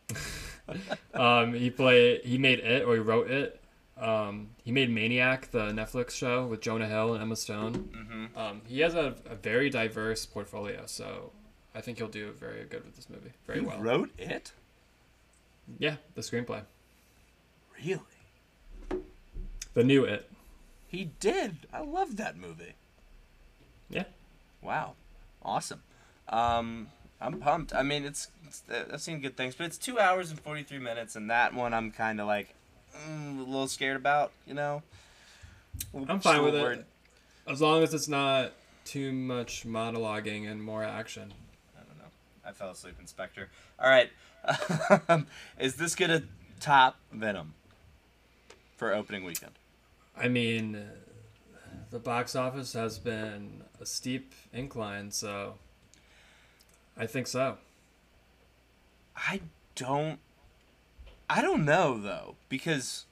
[1.12, 3.60] Um, he played, he made it or he wrote it.
[4.00, 7.74] Um, he made Maniac, the Netflix show with Jonah Hill and Emma Stone.
[7.74, 11.32] hmm Um, he has a, a very diverse portfolio, so
[11.74, 13.32] I think he'll do very good with this movie.
[13.46, 13.80] Very You well.
[13.80, 14.52] wrote it?
[15.78, 16.62] Yeah, the screenplay,
[17.84, 18.00] Really?
[19.74, 20.28] The new It.
[20.88, 21.66] He did.
[21.72, 22.74] I love that movie.
[23.88, 24.04] Yeah.
[24.60, 24.94] Wow.
[25.42, 25.82] Awesome.
[26.28, 26.88] Um,
[27.20, 27.74] I'm pumped.
[27.74, 31.16] I mean, it's, it's I've seen good things, but it's two hours and 43 minutes,
[31.16, 32.54] and that one I'm kind of like
[32.94, 34.82] mm, a little scared about, you know?
[35.94, 36.86] I'm fine with it.
[37.48, 38.52] As long as it's not
[38.84, 41.32] too much monologuing and more action.
[41.76, 42.10] I don't know.
[42.44, 43.48] I fell asleep in Spectre.
[43.78, 44.10] All right.
[45.58, 46.24] Is this going to
[46.60, 47.54] top Venom
[48.76, 49.52] for opening weekend?
[50.16, 50.78] I mean,
[51.90, 55.54] the box office has been a steep incline, so
[56.96, 57.58] I think so.
[59.16, 59.40] I
[59.74, 60.18] don't.
[61.28, 63.06] I don't know, though, because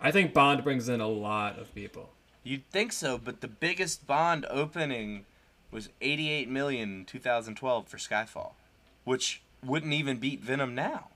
[0.00, 2.10] I think Bond brings in a lot of people.
[2.42, 5.24] You'd think so, but the biggest Bond opening
[5.70, 8.52] was 88 million in 2012 for Skyfall,
[9.04, 11.08] which wouldn't even beat Venom now.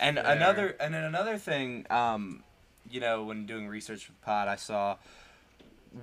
[0.00, 0.24] And Fair.
[0.26, 2.42] another and then another thing, um,
[2.90, 4.96] you know, when doing research for Pod, I saw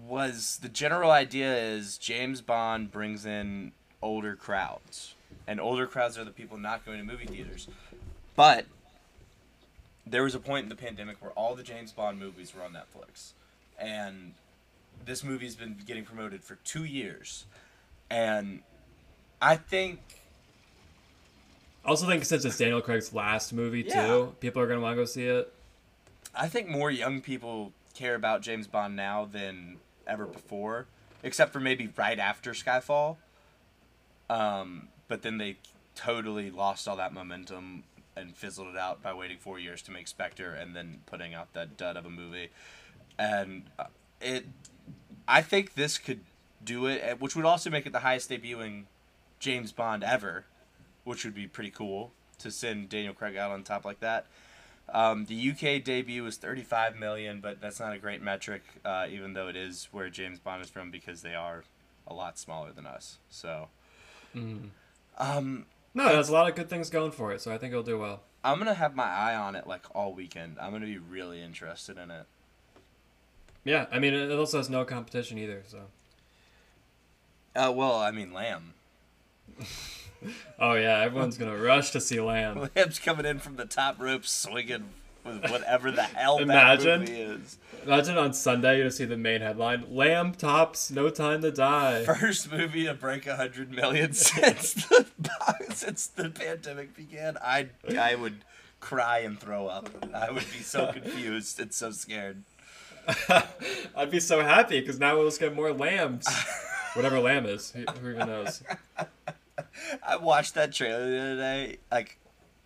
[0.07, 3.71] was the general idea is James Bond brings in
[4.01, 5.15] older crowds,
[5.47, 7.67] and older crowds are the people not going to movie theaters,
[8.35, 8.65] but
[10.05, 12.73] there was a point in the pandemic where all the James Bond movies were on
[12.73, 13.31] Netflix.
[13.77, 14.33] and
[15.05, 17.45] this movie's been getting promoted for two years,
[18.09, 18.61] and
[19.41, 19.99] I think
[21.85, 24.05] I also think since it's Daniel Craig's last movie Yeah.
[24.05, 25.51] too, people are gonna want to go see it.
[26.35, 29.77] I think more young people care about James Bond now than
[30.07, 30.87] ever before,
[31.23, 33.17] except for maybe right after Skyfall.
[34.29, 35.57] Um, but then they
[35.95, 37.83] totally lost all that momentum
[38.15, 41.53] and fizzled it out by waiting four years to make Spectre and then putting out
[41.53, 42.49] that dud of a movie.
[43.17, 43.85] And uh,
[44.21, 44.45] it,
[45.27, 46.21] I think this could
[46.63, 48.83] do it, eh, which would also make it the highest debuting
[49.39, 50.45] James Bond ever,
[51.03, 54.25] which would be pretty cool to send Daniel Craig out on top like that.
[54.93, 59.33] Um, the UK debut was 35 million, but that's not a great metric, uh, even
[59.33, 61.63] though it is where James Bond is from because they are
[62.07, 63.17] a lot smaller than us.
[63.29, 63.67] So,
[65.17, 67.83] um, No, there's a lot of good things going for it, so I think it'll
[67.83, 68.21] do well.
[68.43, 70.57] I'm gonna have my eye on it like all weekend.
[70.61, 72.25] I'm gonna be really interested in it.
[73.65, 75.63] Yeah, I mean it also has no competition either.
[75.67, 75.79] So.
[77.55, 78.73] Uh, well, I mean, Lamb.
[80.59, 82.69] Oh yeah, everyone's gonna rush to see Lamb.
[82.75, 84.85] Lamb's coming in from the top rope, swinging
[85.23, 87.05] with whatever the hell Imagine.
[87.05, 87.57] that movie is.
[87.85, 92.03] Imagine on Sunday you to see the main headline: Lamb tops No Time to Die.
[92.05, 95.05] First movie to break a hundred million since the
[95.73, 97.37] since the pandemic began.
[97.41, 98.43] I I would
[98.79, 99.89] cry and throw up.
[100.13, 102.43] I would be so confused and so scared.
[103.95, 106.27] I'd be so happy because now we'll just get more lambs.
[106.93, 108.61] Whatever lamb is, who even knows?
[110.05, 111.77] I watched that trailer the other day.
[111.91, 112.17] Like,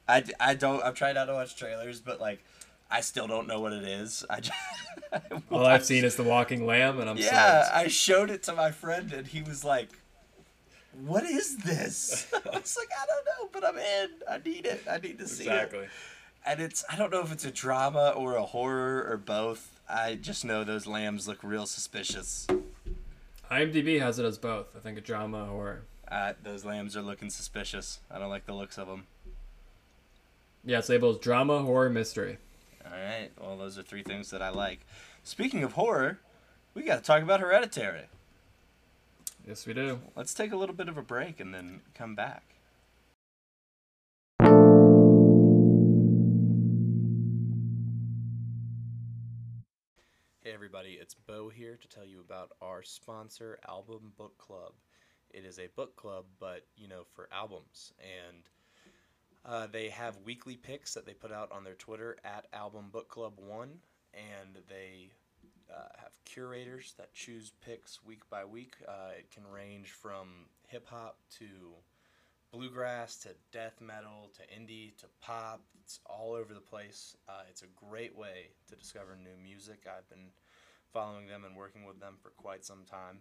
[0.07, 0.84] I, I don't.
[0.84, 2.43] I'm trying not to watch trailers, but like,
[2.91, 4.26] I still don't know what it is.
[4.30, 4.57] I just,
[5.14, 7.76] I All I've seen is the walking lamb, and I'm Yeah, sold.
[7.76, 9.89] I showed it to my friend, and he was like,
[11.03, 14.09] "What is this?" I was like, "I don't know, but I'm in.
[14.30, 14.84] I need it.
[14.89, 15.88] I need to see it." Exactly.
[16.45, 19.80] And it's I don't know if it's a drama or a horror or both.
[19.89, 22.47] I just know those lambs look real suspicious.
[23.51, 24.76] IMDb has it as both.
[24.76, 25.84] I think a drama or
[26.14, 27.99] Uh, those lambs are looking suspicious.
[28.11, 29.07] I don't like the looks of them.
[30.64, 32.38] yeah, it's labeled drama, horror, mystery.
[32.86, 33.32] All right.
[33.41, 34.82] Well, those are three things that I like.
[35.24, 36.20] Speaking of horror,
[36.76, 38.03] we got to talk about Hereditary.
[39.47, 40.01] Yes, we do.
[40.16, 42.43] Let's take a little bit of a break and then come back.
[50.41, 54.74] Hey everybody, it's Bo here to tell you about our sponsor, Album Book Club.
[55.34, 57.93] It is a book club, but you know, for albums.
[57.99, 58.43] And
[59.45, 63.09] uh, they have weekly picks that they put out on their Twitter at Album Book
[63.09, 63.79] Club One,
[64.13, 65.11] and they
[65.69, 68.75] uh, have curators that choose picks week by week.
[68.88, 71.45] Uh, it can range from hip hop to
[72.51, 75.61] bluegrass to death metal to indie to pop.
[75.81, 77.17] It's all over the place.
[77.27, 79.86] Uh, it's a great way to discover new music.
[79.88, 80.29] I've been
[80.93, 83.17] following them and working with them for quite some time.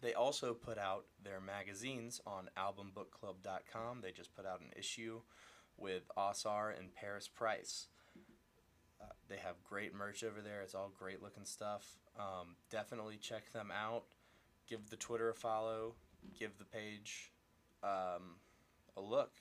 [0.00, 4.00] They also put out their magazines on albumbookclub.com.
[4.00, 5.22] They just put out an issue
[5.76, 7.88] with Osar and Paris Price.
[9.00, 10.62] Uh, they have great merch over there.
[10.62, 11.98] It's all great looking stuff.
[12.18, 14.04] Um, definitely check them out.
[14.68, 15.94] Give the Twitter a follow.
[16.38, 17.32] Give the page
[17.82, 18.36] um,
[18.96, 19.32] a look.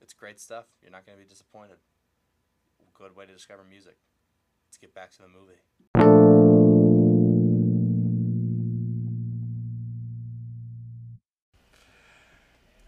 [0.00, 0.66] It's great stuff.
[0.82, 1.76] You're not going to be disappointed.
[2.94, 3.96] Good way to discover music.
[4.68, 6.31] Let's get back to the movie.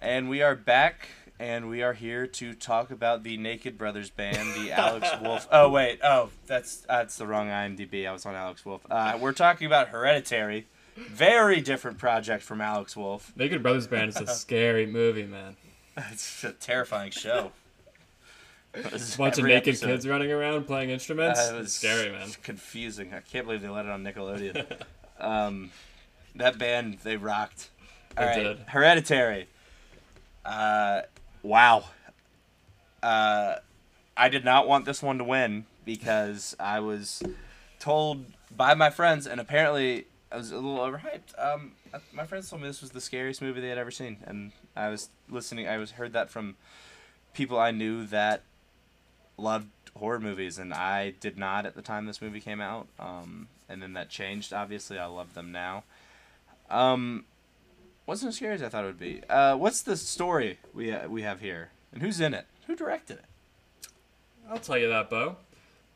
[0.05, 4.53] And we are back, and we are here to talk about the Naked Brothers band,
[4.55, 5.49] the Alex Wolff.
[5.51, 8.07] Oh wait, oh that's that's the wrong IMDb.
[8.07, 8.83] I was on Alex Wolff.
[8.91, 13.33] Uh, we're talking about Hereditary, very different project from Alex Wolff.
[13.35, 15.57] Naked Brothers Band is a scary movie, man.
[15.97, 17.53] It's a terrifying show.
[18.75, 18.83] A
[19.17, 21.41] bunch of naked kids running around playing instruments.
[21.41, 22.29] Uh, it it's scary, man.
[22.43, 23.15] Confusing.
[23.15, 24.67] I can't believe they let it on Nickelodeon.
[25.19, 25.71] um,
[26.35, 27.71] that band, they rocked.
[28.19, 28.59] All They right, did.
[28.67, 29.49] Hereditary.
[30.45, 31.03] Uh,
[31.43, 31.85] wow.
[33.03, 33.57] Uh,
[34.17, 37.23] I did not want this one to win because I was
[37.79, 38.25] told
[38.57, 41.39] by my friends, and apparently I was a little overhyped.
[41.39, 44.19] Um, uh, my friends told me this was the scariest movie they had ever seen,
[44.27, 45.69] and I was listening.
[45.69, 46.57] I was heard that from
[47.35, 48.43] people I knew that
[49.37, 52.89] loved horror movies, and I did not at the time this movie came out.
[52.99, 54.53] Um, and then that changed.
[54.53, 55.85] Obviously, I love them now.
[56.71, 57.25] Um,
[58.07, 59.23] wasn't as scary as I thought it would be.
[59.29, 62.47] Uh, what's the story we uh, we have here, and who's in it?
[62.67, 63.25] Who directed it?
[64.49, 65.37] I'll tell you that, Bo.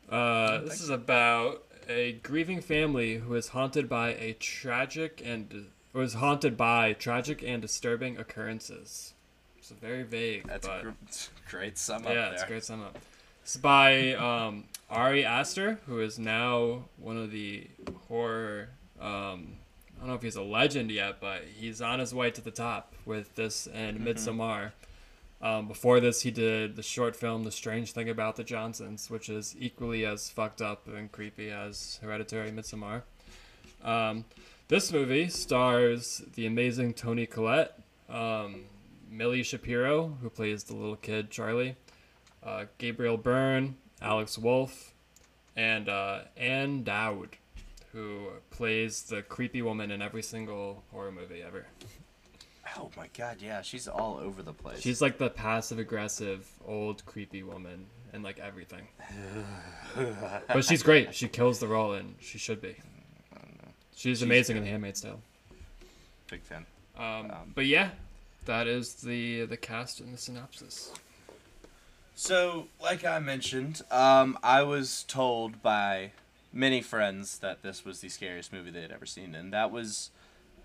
[0.09, 6.15] Uh, this is about a grieving family who is haunted by a tragic and was
[6.15, 9.13] haunted by tragic and disturbing occurrences.
[9.57, 10.89] It's very vague, That's but a gr-
[11.49, 12.33] great sum up yeah, there.
[12.33, 12.97] it's a great sum up.
[13.43, 17.67] It's by um, Ari Aster, who is now one of the
[18.07, 18.69] horror.
[18.99, 19.53] Um,
[19.99, 22.51] I don't know if he's a legend yet, but he's on his way to the
[22.51, 24.71] top with this and Midsommar.
[25.41, 29.27] Um, before this, he did the short film "The Strange Thing About the Johnsons," which
[29.27, 33.01] is equally as fucked up and creepy as Hereditary Midsommar.
[33.83, 34.23] Um,
[34.69, 37.77] this movie stars the amazing Toni Collette,
[38.09, 38.65] um,
[39.09, 41.75] Milly Shapiro, who plays the little kid Charlie,
[42.41, 44.93] uh, Gabriel Byrne, Alex Wolff,
[45.57, 47.37] and uh, Ann Dowd,
[47.93, 51.65] who plays the creepy woman in every single horror movie ever.
[52.77, 54.79] Oh my god, yeah, she's all over the place.
[54.81, 58.87] She's like the passive aggressive old creepy woman and like everything.
[60.47, 61.15] but she's great.
[61.15, 62.75] She kills the role and she should be.
[63.95, 64.63] She's, She's amazing in.
[64.63, 65.19] The Handmaid's Tale.
[66.29, 66.65] big fan.
[66.97, 67.89] Um, Um, but yeah,
[68.45, 70.93] that is the the cast and the synopsis.
[72.15, 76.11] So, like I mentioned, um, I was told by
[76.51, 80.09] many friends that this was the scariest movie they had ever seen, and that was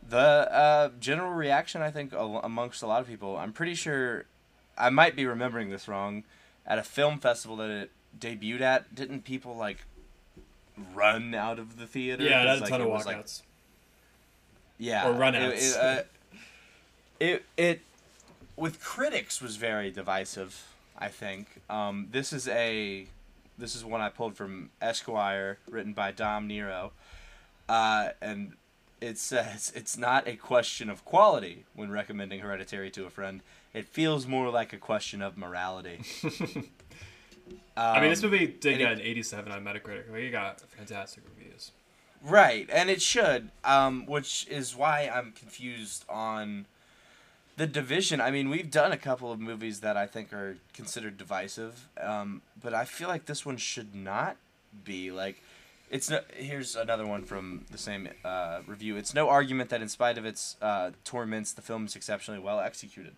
[0.07, 1.83] the uh, general reaction.
[1.83, 3.37] I think amongst a lot of people.
[3.37, 4.25] I'm pretty sure,
[4.77, 6.25] I might be remembering this wrong.
[6.67, 9.85] At a film festival that it debuted at, didn't people like
[10.95, 12.25] run out of the theater?
[12.25, 13.43] Yeah, a ton of was, like, walkouts.
[14.79, 15.75] yeah Or it- runouts.
[15.75, 16.03] It, uh,
[17.21, 17.81] it, it
[18.57, 20.69] with critics was very divisive.
[20.99, 23.07] I think um, this is a
[23.59, 26.93] this is one I pulled from Esquire, written by Dom Nero,
[27.69, 28.55] uh, and
[29.01, 33.43] it says it's not a question of quality when recommending Hereditary to a friend.
[33.73, 36.01] It feels more like a question of morality.
[37.77, 40.11] I mean, this Um, movie did get it- an 87 on Metacritic.
[40.11, 41.73] Like, it got fantastic reviews.
[42.23, 46.67] Right, and it should, um, which is why I'm confused on
[47.57, 48.21] the division.
[48.21, 52.43] I mean, we've done a couple of movies that I think are considered divisive, um,
[52.61, 54.37] but I feel like this one should not
[54.85, 55.11] be.
[55.11, 55.41] Like,
[55.91, 56.21] it's no.
[56.35, 58.97] Here's another one from the same uh, review.
[58.97, 62.61] It's no argument that, in spite of its uh, torments, the film is exceptionally well
[62.61, 63.15] executed.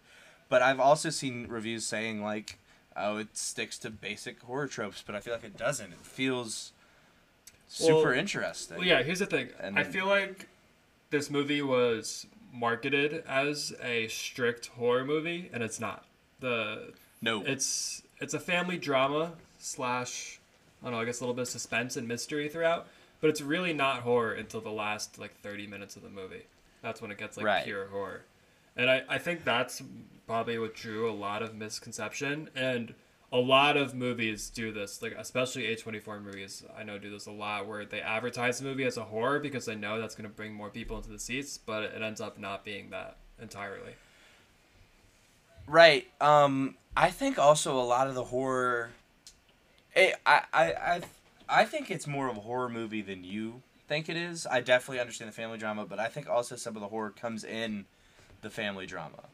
[0.49, 2.59] But I've also seen reviews saying like,
[2.97, 5.93] "Oh, it sticks to basic horror tropes," but I feel like it doesn't.
[5.93, 6.72] It feels
[7.68, 8.76] super Well- interesting.
[8.78, 9.49] Well, yeah, here's the thing.
[9.59, 10.47] And I then- feel like
[11.11, 12.26] this movie was
[12.57, 16.04] marketed as a strict horror movie, and it's not.
[16.40, 17.42] The No.
[17.44, 20.38] it's it's a family drama slash
[20.82, 22.86] I don't know, I guess a little bit of suspense and mystery throughout,
[23.20, 26.44] but it's really not horror until the last like 30 minutes of the movie.
[26.82, 27.64] That's when it gets like Right.
[27.64, 28.22] pure horror.
[28.76, 29.82] And I, I think that's
[30.26, 32.94] probably what drew a lot of misconception and
[33.33, 36.64] a lot of movies do this, like especially A24 movies.
[36.77, 39.66] I know do this a lot where they advertise the movie as a horror because
[39.66, 42.39] they know that's going to bring more people into the seats, but it ends up
[42.39, 43.95] not being that entirely.
[45.66, 46.07] Right.
[46.20, 48.91] Um, I think also a lot of the horror.
[49.95, 51.01] It, I, I, I,
[51.49, 54.47] I think it's more of a horror movie than you think it is.
[54.47, 57.43] I definitely understand the family drama, but I think also some of the horror comes
[57.43, 57.87] in
[58.43, 59.24] the family drama.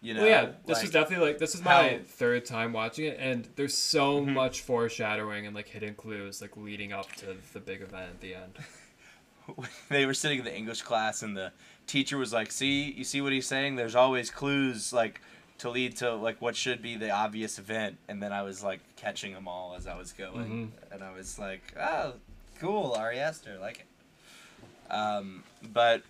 [0.00, 0.20] You know.
[0.20, 3.16] Well, yeah, this like- is definitely like this is my how- third time watching it,
[3.18, 4.32] and there's so Mhm.
[4.32, 8.34] much foreshadowing and like hidden clues like leading up to the big event at the
[8.34, 8.58] end.
[9.88, 11.52] they were sitting in the English class and the
[11.86, 13.74] teacher was like, "See, you see what he's saying?
[13.76, 15.20] There's always clues like
[15.58, 18.80] to lead to like what should be the obvious event." And then I was like
[18.96, 22.12] catching them all as I was going, and I was like, "Oh,
[22.60, 25.42] cool, Ari Aster, like it." Um,
[25.72, 26.02] but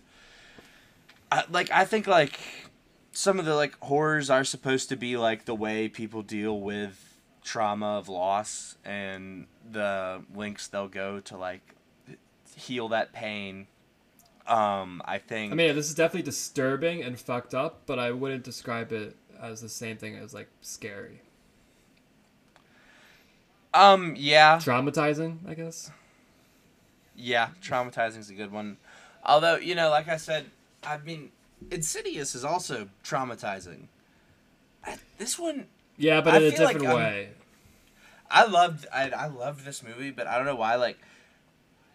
[1.33, 2.39] I, like I think like
[3.19, 7.19] some of the like horrors are supposed to be like the way people deal with
[7.43, 11.75] trauma of loss and the links they'll go to like
[12.55, 13.67] heal that pain.
[14.47, 15.51] Um, I think.
[15.51, 19.61] I mean, this is definitely disturbing and fucked up, but I wouldn't describe it as
[19.63, 21.21] the same thing as like scary,
[23.75, 25.39] um, yeah, traumatizing.
[25.49, 25.91] I guess.
[27.17, 28.77] yeah, traumatizing is a good one.
[29.25, 30.47] Although you know, like I said,
[30.85, 31.33] I mean,
[31.71, 33.89] Insidious is also traumatizing.
[34.85, 37.29] I, this one, Yeah, but I in a feel like different I'm- way.
[38.31, 38.87] I loved.
[38.93, 40.75] I I loved this movie, but I don't know why.
[40.75, 40.99] Like,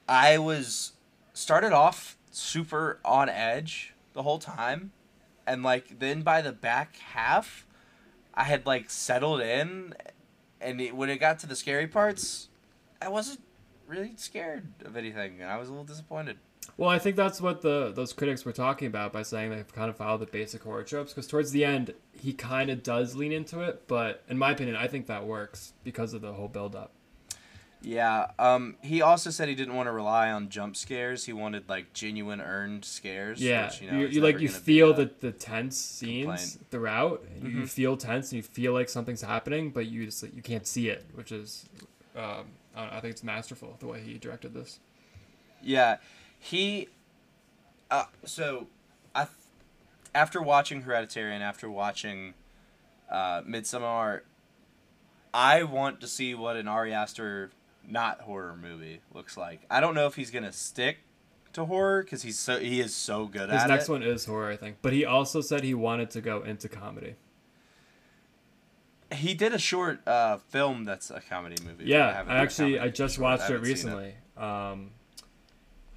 [0.10, 0.94] I was
[1.34, 4.92] started off super on edge the whole time,
[5.46, 7.68] and like then by the back half,
[8.34, 9.94] I had like settled in,
[10.60, 12.50] and it, when it got to the scary parts,
[13.00, 13.42] I wasn't
[13.86, 16.38] really scared of anything, and I was a little disappointed.
[16.78, 19.90] Well, I think that's what the those critics were talking about by saying they've kind
[19.90, 21.12] of followed the basic horror tropes.
[21.14, 24.76] Because towards the end, he kind of does lean into it, but in my opinion,
[24.76, 26.92] I think that works because of the whole build up.
[27.86, 28.28] Yeah.
[28.40, 28.78] Um.
[28.82, 31.26] He also said he didn't want to rely on jump scares.
[31.26, 33.42] He wanted like genuine earned scares.
[33.42, 36.60] Yeah, Which, you, know, you, you like you feel the, the tense scenes complaint.
[36.72, 37.24] throughout.
[37.36, 37.60] You- Mm-hmm.
[37.62, 40.66] You feel tense and you feel like something's happening, but you just like, you can't
[40.66, 41.66] see it, which is,
[42.16, 44.80] um, I, know, I think it's masterful the way he directed this.
[45.62, 45.98] Yeah,
[46.44, 46.90] he.
[47.90, 48.68] Uh, so,
[49.16, 49.28] I,
[50.14, 52.34] after watching Hereditary and after watching,
[53.10, 54.22] uh, Midsommar,
[55.34, 57.52] I want to see what an Ari Aster
[57.88, 59.62] not horror movie looks like.
[59.70, 61.00] I don't know if he's gonna stick
[61.54, 64.50] to horror because he's so he is so good His at next one is horror,
[64.50, 67.16] I think, but he also said he wanted to go into comedy.
[69.12, 71.86] He did a short uh, film that's a comedy movie.
[71.86, 74.16] Yeah, haven't I actually I just watched it recently.
[74.36, 74.92] Um,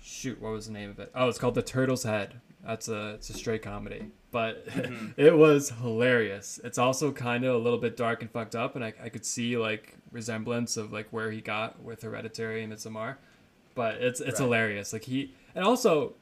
[0.07, 1.11] shoot, what was the name of it?
[1.15, 2.41] Oh, it's called The Turtle's Head.
[2.65, 5.09] That's a it's a straight comedy, but Mm-hmm.
[5.21, 6.59] it was hilarious.
[6.65, 9.25] It's also kind of a little bit dark and fucked up, and I, I could
[9.25, 13.17] see like resemblance of like where he got with Hereditary and Midsommar,
[13.75, 14.45] but it's it's Right.
[14.47, 14.93] hilarious.
[14.93, 16.15] Like he and also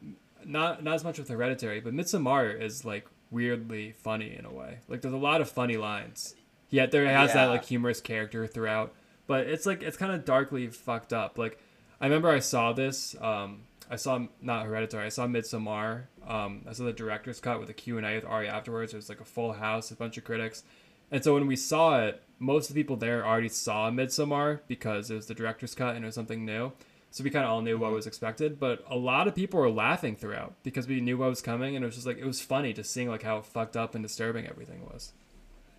[0.44, 4.78] not not as much with Hereditary, but Midsommar is like weirdly funny in a way.
[4.88, 6.34] Like there's a lot of funny lines.
[6.68, 8.92] Yet there has that like humorous character throughout,
[9.26, 11.38] but it's like it's kind of darkly fucked up.
[11.38, 11.58] Like
[12.02, 13.16] I remember I saw this.
[13.20, 15.06] Um, I saw not Hereditary.
[15.06, 16.04] I saw Midsommar.
[16.26, 18.92] Um, I saw the director's cut with a Q and A with Ari afterwards.
[18.92, 20.64] It was like a full house, a bunch of critics,
[21.10, 25.10] and so when we saw it, most of the people there already saw Midsommar because
[25.10, 26.72] it was the director's cut and it was something new.
[27.10, 29.70] So we kind of all knew what was expected, but a lot of people were
[29.70, 32.40] laughing throughout because we knew what was coming, and it was just like it was
[32.40, 35.12] funny to seeing like how fucked up and disturbing everything was.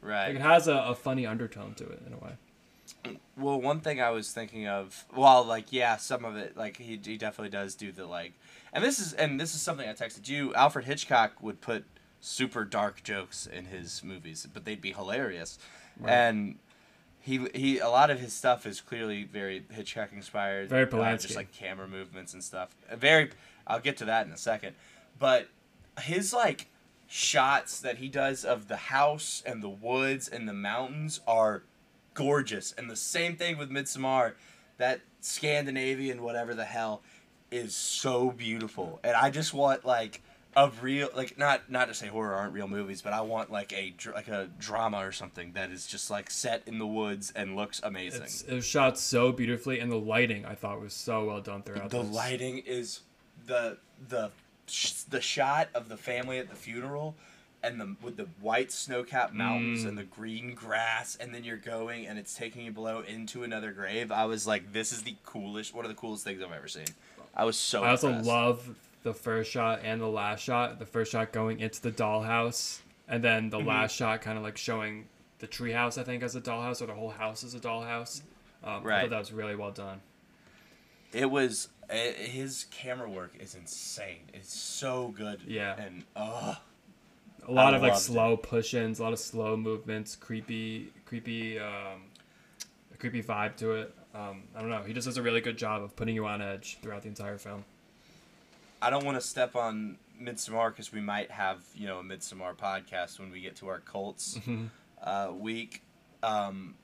[0.01, 0.27] Right.
[0.27, 2.37] Like it has a, a funny undertone to it in a way.
[3.37, 6.99] Well, one thing I was thinking of, well, like yeah, some of it, like he,
[7.03, 8.33] he definitely does do the like,
[8.73, 10.53] and this is and this is something I texted you.
[10.55, 11.85] Alfred Hitchcock would put
[12.21, 15.59] super dark jokes in his movies, but they'd be hilarious,
[15.99, 16.11] Right.
[16.11, 16.55] and
[17.19, 21.21] he he a lot of his stuff is clearly very Hitchcock inspired, Very uh, Polanski.
[21.23, 22.69] just like camera movements and stuff.
[22.89, 23.31] Uh, Very,
[23.67, 24.75] I'll get to that in a second,
[25.19, 25.49] but
[26.01, 26.67] his like
[27.07, 31.63] shots that he does of the house and the woods and the mountains are
[32.15, 32.73] gorgeous.
[32.75, 34.33] And the same thing with Midsommar,
[34.77, 37.03] that Scandinavian whatever the hell
[37.51, 38.99] is so beautiful.
[39.03, 40.21] And I just want like
[40.57, 43.73] a real like not not to say horror aren't real movies, but I want like
[43.73, 47.31] a dr- like a drama or something that is just like set in the woods
[47.35, 48.23] and looks amazing.
[48.23, 51.61] It's, it was shot so beautifully, and the lighting I thought was so well done
[51.61, 51.89] throughout.
[51.89, 52.11] the this.
[52.11, 53.01] lighting is
[53.45, 54.31] the the
[54.67, 57.15] sh- the shot of the family at the funeral
[57.65, 59.87] and the with the white snow-capped mountains Mm.
[59.89, 63.71] and the green grass and then you're going and it's taking you below into another
[63.71, 66.67] grave i was like this is the coolest one of the coolest things i've ever
[66.67, 66.85] seen
[67.35, 68.27] i was so I also impressed.
[68.27, 70.79] love the first shot and the last shot.
[70.79, 73.67] The first shot going into the dollhouse, and then the Mm-hmm.
[73.67, 75.05] last shot kind of like showing
[75.37, 75.99] the treehouse.
[75.99, 78.23] I think as a dollhouse, or the whole house as a dollhouse.
[78.63, 79.01] Um, I Right.
[79.01, 80.01] thought that was really well done.
[81.13, 85.75] it was eh, his camera work is insane it's so good Yeah.
[85.79, 86.57] and oh
[87.47, 88.05] A lot I of like loved it.
[88.05, 92.03] slow push-ins, a lot of slow movements, creepy, creepy, um,
[92.93, 93.93] a creepy vibe to it.
[94.13, 94.81] Um, I don't know.
[94.83, 97.37] He just does a really good job of putting you on edge throughout the entire
[97.37, 97.65] film.
[98.81, 102.55] I don't want to step on Midsommar because we might have you know a Midsommar
[102.55, 104.39] podcast when we get to our cults
[105.03, 105.81] uh, week.
[106.23, 106.75] Um,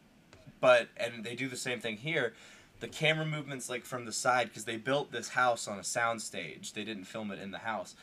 [0.59, 2.33] but and they do the same thing here.
[2.81, 6.73] The camera movements like from the side because they built this house on a soundstage.
[6.73, 7.95] They didn't film it in the house,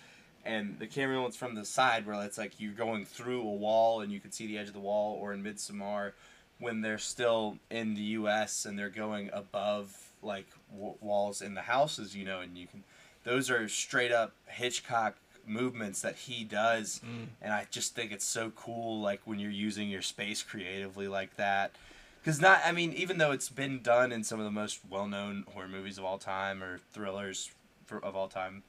[0.44, 4.00] and the camera movements from the side where it's like you're going through a wall
[4.00, 6.12] and you can see the edge of the wall, or in Midsommar
[6.58, 8.64] when they're still in the U.S.
[8.64, 12.84] and they're going above like w- walls in the houses, you know, and you can.
[13.24, 15.16] Those are straight up Hitchcock
[15.46, 17.26] movements that he does, mm.
[17.42, 19.00] and I just think it's so cool.
[19.00, 21.72] Like when you're using your space creatively like that,
[22.20, 22.60] because not.
[22.64, 25.98] I mean, even though it's been done in some of the most well-known horror movies
[25.98, 27.50] of all time or thrillers
[27.86, 28.62] for, of all time,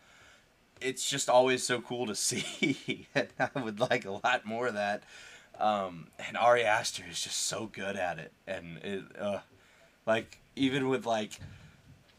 [0.81, 3.07] it's just always so cool to see.
[3.15, 5.03] and I would like a lot more of that.
[5.59, 9.39] Um, and Ari Aster is just so good at it, and it, uh,
[10.05, 11.33] like even with like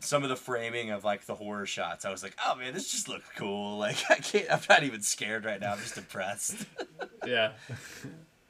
[0.00, 2.90] some of the framing of like the horror shots, I was like, oh man, this
[2.90, 3.78] just looks cool.
[3.78, 5.72] Like I can't, I'm not even scared right now.
[5.72, 6.56] I'm just impressed.
[7.26, 7.52] Yeah.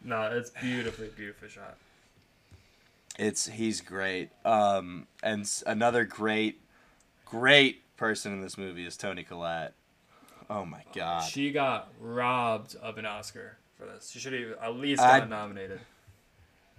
[0.05, 1.77] no, it's beautifully, beautiful shot.
[3.19, 4.31] It's he's great.
[4.45, 6.61] Um, and another great,
[7.25, 9.75] great person in this movie is Toni Collette.
[10.51, 11.21] Oh my god.
[11.23, 14.11] She got robbed of an Oscar for this.
[14.11, 15.81] She should have at least I- gotten nominated.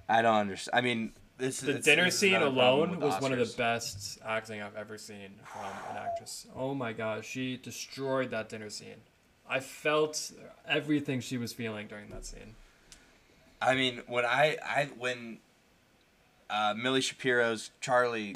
[0.09, 0.77] I don't understand.
[0.77, 4.75] I mean, this The it's- dinner scene alone was one of the best acting I've
[4.75, 6.45] ever seen from an actress.
[6.55, 9.01] Oh my gosh, she destroyed that dinner scene.
[9.49, 10.31] I felt
[10.67, 12.55] everything she was feeling during that scene.
[13.61, 15.39] I mean, when I I when
[16.49, 18.35] uh, Milly Shapiro's Charlie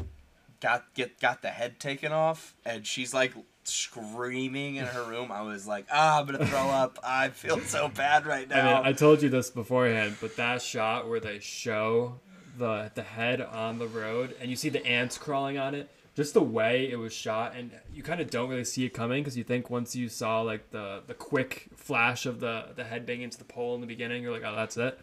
[0.62, 3.34] got get got the head taken off, and she's like
[3.68, 5.32] screaming in her room.
[5.32, 7.00] I was like, ah, I'm gonna throw up.
[7.04, 8.66] I feel so bad right I now.
[8.78, 12.20] mean, I told you this beforehand, but that shot where they show
[12.58, 16.34] the the head on the road and you see the ants crawling on it, just
[16.34, 19.38] the way it was shot, and you kind of don't really see it coming because
[19.38, 23.24] you think once you saw like the the quick flash of the the head banging
[23.24, 25.00] into the pole in the beginning, you're like, oh, that's it.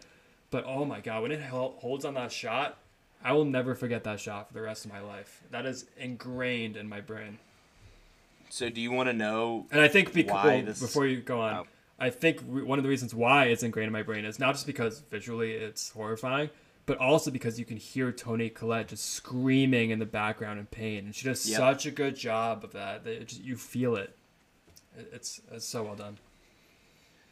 [0.51, 2.77] But oh my god, when it holds on that shot,
[3.23, 5.41] I will never forget that shot for the rest of my life.
[5.51, 7.39] That is ingrained in my brain.
[8.53, 9.65] So do you want to know?
[9.71, 11.67] And I think bec- Why well, this- before you go on, Oh.
[11.97, 14.67] I think one of the reasons why it's ingrained in my brain is not just
[14.67, 16.51] because visually it's horrifying,
[16.85, 21.05] but also because you can hear Toni Collette just screaming in the background in pain,
[21.05, 21.57] and she does Yep.
[21.57, 23.03] such a good job of that.
[23.05, 24.15] that just, you feel it.
[24.95, 26.19] It- It's it's so well done.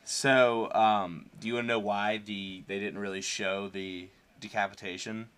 [0.03, 4.09] So, um, do you want to know why the they didn't really show the
[4.39, 5.30] decapitation?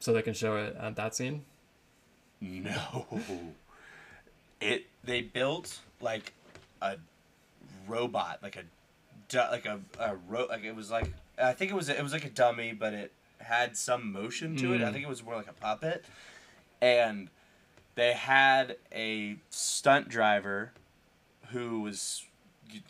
[0.00, 1.44] So they can show it at that scene.
[2.40, 3.06] No.
[4.60, 6.32] It they built like
[6.82, 6.96] a
[7.86, 8.62] robot, like a
[9.50, 12.24] like a, a ro- like it was like I think it was it was like
[12.24, 14.82] a dummy, but it had some motion to it.
[14.82, 14.92] I Mm.
[14.92, 16.04] think it was more like a puppet,
[16.80, 17.28] and
[17.94, 20.72] they had a stunt driver
[21.50, 22.24] who was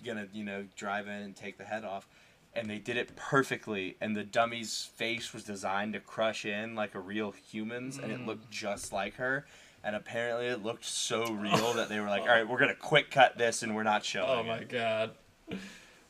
[0.04, 2.08] gonna you know drive in and take the head off.
[2.54, 6.94] And they did it perfectly, and the dummy's face was designed to crush in like
[6.94, 9.46] a real human's, and it looked just like her.
[9.84, 13.10] And apparently, it looked so real that they were like, "All right, we're gonna quick
[13.10, 15.12] cut this, and we're not showing." Oh my it." god.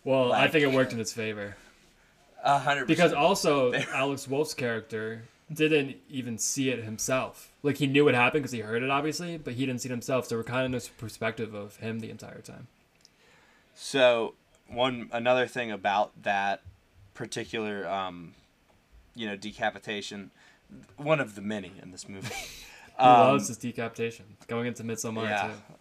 [0.05, 1.57] Well, I think it worked in its favor.
[2.43, 7.53] A hundred Because also Alex Wolff's character didn't even see it himself.
[7.63, 9.93] Like he knew it happened because he heard it, obviously, but he didn't see it
[9.93, 10.27] himself.
[10.27, 12.69] So we're kind of in this perspective of him the entire time.
[13.75, 14.35] So
[14.67, 16.63] one another thing about that
[17.15, 18.35] particular, um,
[19.15, 20.31] you know, decapitation,
[20.97, 22.35] one of the many in this movie.
[22.99, 24.37] He Um, loves his decapitation.
[24.49, 25.49] Going into Midsommar Yeah.
[25.49, 25.75] too.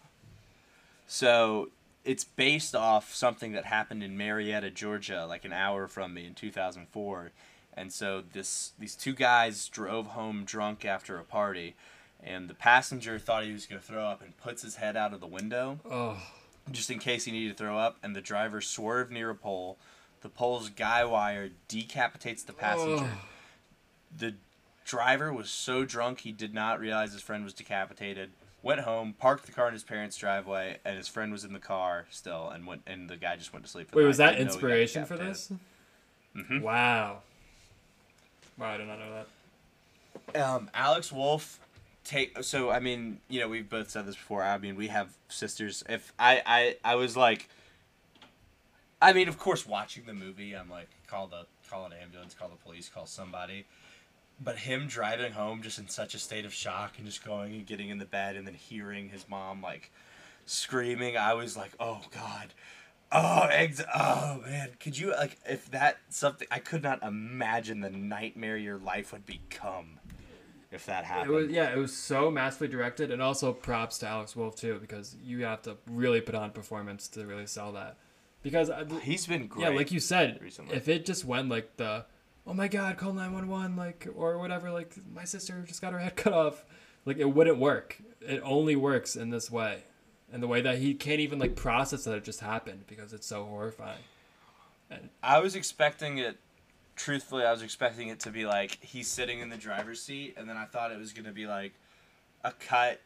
[1.06, 1.70] So
[2.04, 6.34] it's based off something that happened in Marietta, Georgia, like an hour from me in
[6.34, 7.32] 2004.
[7.74, 11.76] And so this these two guys drove home drunk after a party,
[12.22, 15.14] and the passenger thought he was going to throw up and puts his head out
[15.14, 16.20] of the window Oh,
[16.70, 17.96] just in case he needed to throw up.
[18.02, 19.78] And the driver swerved near a pole.
[20.22, 23.04] The pole's guy wire decapitates the passenger.
[23.12, 23.24] Oh.
[24.16, 24.34] The
[24.88, 28.30] driver was so drunk he did not realize his friend was decapitated.
[28.62, 31.60] Went home, parked the car in his parents' driveway, and his friend was in the
[31.60, 33.88] car still, and went and the guy just went to sleep.
[33.88, 35.52] For the wait, was that Didn't know he got inspiration for this?
[36.34, 36.62] Mhm.
[36.62, 37.22] Wow.
[38.56, 39.24] Wow, I did not know
[40.34, 40.42] that.
[40.42, 41.60] Um, Alex Wolff
[42.02, 44.42] take so I mean, you know, we've both said this before.
[44.42, 45.84] I mean, we have sisters.
[45.88, 47.48] If I I I was like
[49.00, 52.48] I mean, of course watching the movie, I'm like call the call an ambulance, call
[52.48, 53.66] the police, call somebody.
[54.40, 57.66] But him driving home just in such a state of shock and just going and
[57.66, 59.90] getting in the bed and then hearing his mom like
[60.46, 62.54] screaming, I was like, "Oh god."
[63.10, 63.82] Oh, eggs.
[63.94, 66.46] Oh man, could you like if that something?
[66.50, 69.98] I could not imagine the nightmare your life would become
[70.70, 71.30] if that It happened.
[71.30, 75.16] was yeah, it was so masterfully directed, and also props to Alex Wolff too, because
[75.24, 77.96] you have to really put on performance to really sell that.
[78.42, 79.62] Because uh, He's been great.
[79.64, 80.76] yeah, like you said, recently.
[80.76, 82.04] if it just went like the,
[82.48, 85.92] oh my god, call nine one one, like or whatever, like my sister just got
[85.92, 86.64] her head cut off,
[87.04, 87.98] like it wouldn't work.
[88.20, 89.82] It only works in this way,
[90.32, 93.26] and the way that he can't even like process that it just happened because it's
[93.26, 94.00] so horrifying.
[94.90, 96.38] And I was expecting it.
[96.96, 100.48] Truthfully, I was expecting it to be like he's sitting in the driver's seat, and
[100.48, 101.74] then I thought it was gonna be like
[102.42, 103.00] a cut,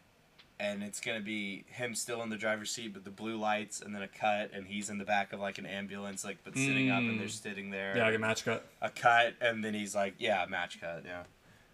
[0.62, 3.94] and it's gonna be him still in the driver's seat, but the blue lights, and
[3.94, 6.90] then a cut, and he's in the back of like an ambulance, like but sitting
[6.90, 7.42] up, and they're Mm.
[7.42, 7.96] sitting there.
[7.96, 8.64] Yeah, like a match cut.
[8.80, 11.24] a cut, and then he's like, yeah, match cut, yeah,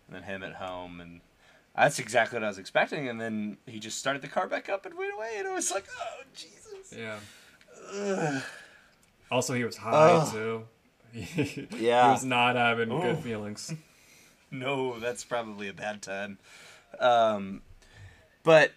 [0.06, 1.20] and then him at home, and
[1.76, 4.86] that's exactly what I was expecting, and then he just started the car back up
[4.86, 6.94] and went away, and it was like, oh Jesus.
[6.96, 7.18] Yeah.
[7.94, 8.42] Ugh.
[9.30, 10.32] Also, he was high Ugh.
[10.32, 10.64] too.
[11.76, 12.06] Yeah.
[12.06, 13.72] He was not having good feelings.
[14.50, 16.38] No, that's probably a bad time.
[16.98, 17.60] Um,
[18.44, 18.72] but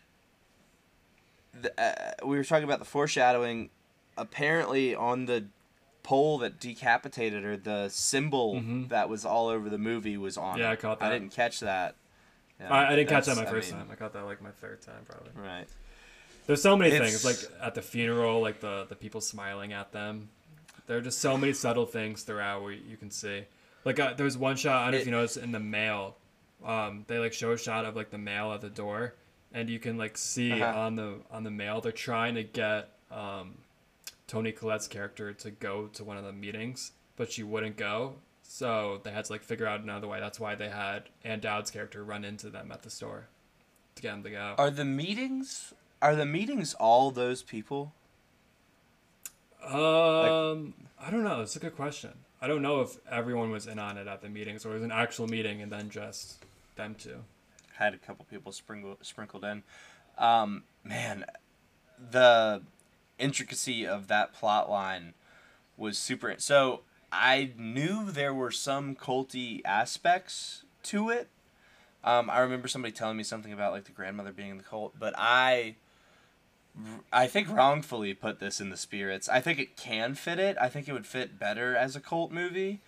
[1.64, 3.70] the, uh, we were talking about the foreshadowing.
[4.18, 5.46] Apparently, on the
[6.04, 8.90] pole that decapitated her, the symbol Mhm.
[8.90, 10.58] that was all over the movie was on.
[10.58, 10.74] Yeah, it.
[10.74, 11.20] I caught I that.
[11.20, 11.96] didn't catch that.
[12.60, 13.90] Yeah, I, I didn't catch that my I first mean, time.
[13.92, 15.32] I caught that like my third time probably.
[15.36, 15.68] Right.
[16.48, 19.92] There's so many It's- things like at the funeral, like the the people smiling at
[19.92, 20.30] them.
[20.88, 23.46] There are just so many subtle things throughout where you can see.
[23.86, 26.18] Like uh, there's one shot I don't know if It- you noticed in the mail.
[26.64, 29.16] Um, they like show a shot of like the mail at the door,
[29.54, 30.80] and you can like see Uh-huh.
[30.80, 33.56] on the on the mail they're trying to get um,
[34.28, 38.16] Toni Collette's character to go to one of the meetings, but she wouldn't go.
[38.44, 40.20] So they had to like figure out another way.
[40.20, 43.28] That's why they had Ann Dowd's character run into them at the store
[43.96, 44.56] to get him to go.
[44.58, 47.94] Are the meetings are the meetings all those people?
[49.64, 51.42] Um, I don't know.
[51.42, 52.12] It's a good question.
[52.42, 54.84] I don't know if everyone was in on it at the meetings or it was
[54.84, 56.44] an actual meeting and then just
[56.76, 57.18] them two.
[57.82, 59.64] Had a couple people sprinkled sprinkled in.
[60.16, 61.26] Um, man,
[62.12, 62.62] the
[63.18, 65.16] intricacy of that plot line
[65.78, 66.36] was super.
[66.38, 71.30] So I knew there were some culty aspects to it.
[72.04, 74.94] Um, I remember somebody telling me something about like the grandmother being in the cult,
[75.00, 75.76] but I,
[77.12, 79.28] I think wrongfully put this in the spirits.
[79.28, 80.56] I think it can fit it.
[80.62, 82.80] I think it would fit better as a cult movie.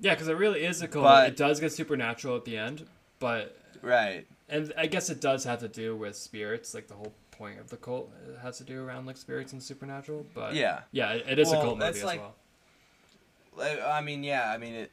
[0.00, 1.04] Yeah, because it really is a cult.
[1.04, 2.86] But- it does get supernatural at the end,
[3.18, 4.26] but Right.
[4.48, 6.72] and I guess it does have to do with spirits.
[6.74, 8.10] Like the whole point of the cult
[8.42, 10.24] has to do around like spirits and supernatural.
[10.34, 10.80] But Yeah.
[10.92, 12.34] yeah, it, it is Well, a cult movie as like- well.
[13.90, 14.50] I mean, yeah.
[14.50, 14.92] I mean it.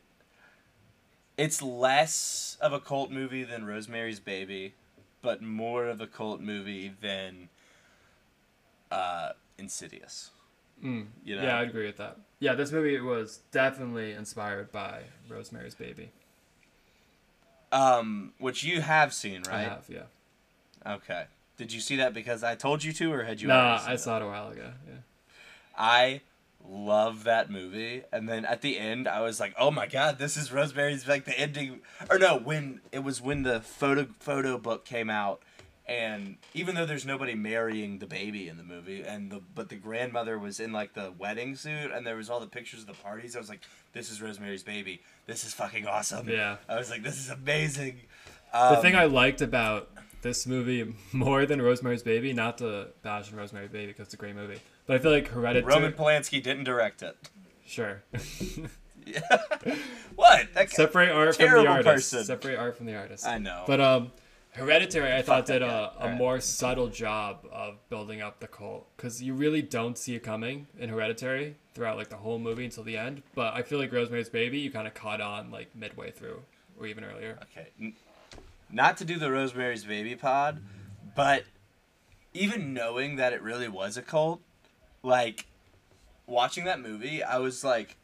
[1.37, 4.73] It's less of a cult movie than Rosemary's Baby,
[5.21, 7.47] but more of a cult movie than
[8.91, 10.31] uh, Insidious.
[10.83, 11.07] Mm.
[11.23, 11.43] You know?
[11.43, 12.17] Yeah, I'd agree with that.
[12.39, 16.11] Yeah, this movie was definitely inspired by Rosemary's Baby.
[17.71, 19.61] Um, which you have seen, I right?
[19.69, 20.03] have, yeah.
[20.85, 21.25] Okay.
[21.57, 23.47] Did you see that because I told you to, or had you?
[23.47, 23.99] Nah, already seen I it?
[23.99, 24.71] saw it a while ago.
[24.87, 24.93] Yeah.
[25.77, 26.21] I
[26.67, 28.03] love that movie.
[28.11, 31.25] And then at the end, I was like, "Oh my god, this is Rosemary's like
[31.25, 35.41] the ending." Or no, when it was when the photo photo book came out,
[35.89, 39.75] and even though there's nobody marrying the baby in the movie, and the but the
[39.75, 42.93] grandmother was in like the wedding suit, and there was all the pictures of the
[42.93, 43.35] parties.
[43.35, 43.61] I was like,
[43.93, 45.01] "This is Rosemary's Baby.
[45.25, 46.57] This is fucking awesome." Yeah.
[46.69, 48.01] I was like, "This is amazing."
[48.53, 49.89] The Um, thing I liked about
[50.21, 54.17] this movie more than Rosemary's Baby, not to bash on Rosemary's Baby because it's a
[54.17, 55.73] great movie, but I feel like Hereditary.
[55.73, 57.17] Roman Polanski didn't direct it.
[57.65, 58.03] Sure.
[60.15, 60.53] What?
[60.53, 61.85] That Separate art from the artist.
[62.11, 62.23] person.
[62.25, 63.25] Separate art from the artist.
[63.25, 63.63] I know.
[63.65, 64.11] But um,
[64.51, 69.21] Hereditary, I thought did a, a more subtle job of building up the cult because
[69.21, 72.97] you really don't see it coming in Hereditary throughout like the whole movie until the
[72.97, 73.21] end.
[73.35, 76.41] But I feel like Rosemary's Baby, you kind of caught on like midway through
[76.79, 77.37] or even earlier.
[77.43, 77.93] Okay.
[78.71, 80.61] Not to do the Rosemary's Baby pod,
[81.15, 81.43] but
[82.33, 84.41] even knowing that it really was a cult,
[85.03, 85.45] like
[86.25, 87.97] watching that movie, I was like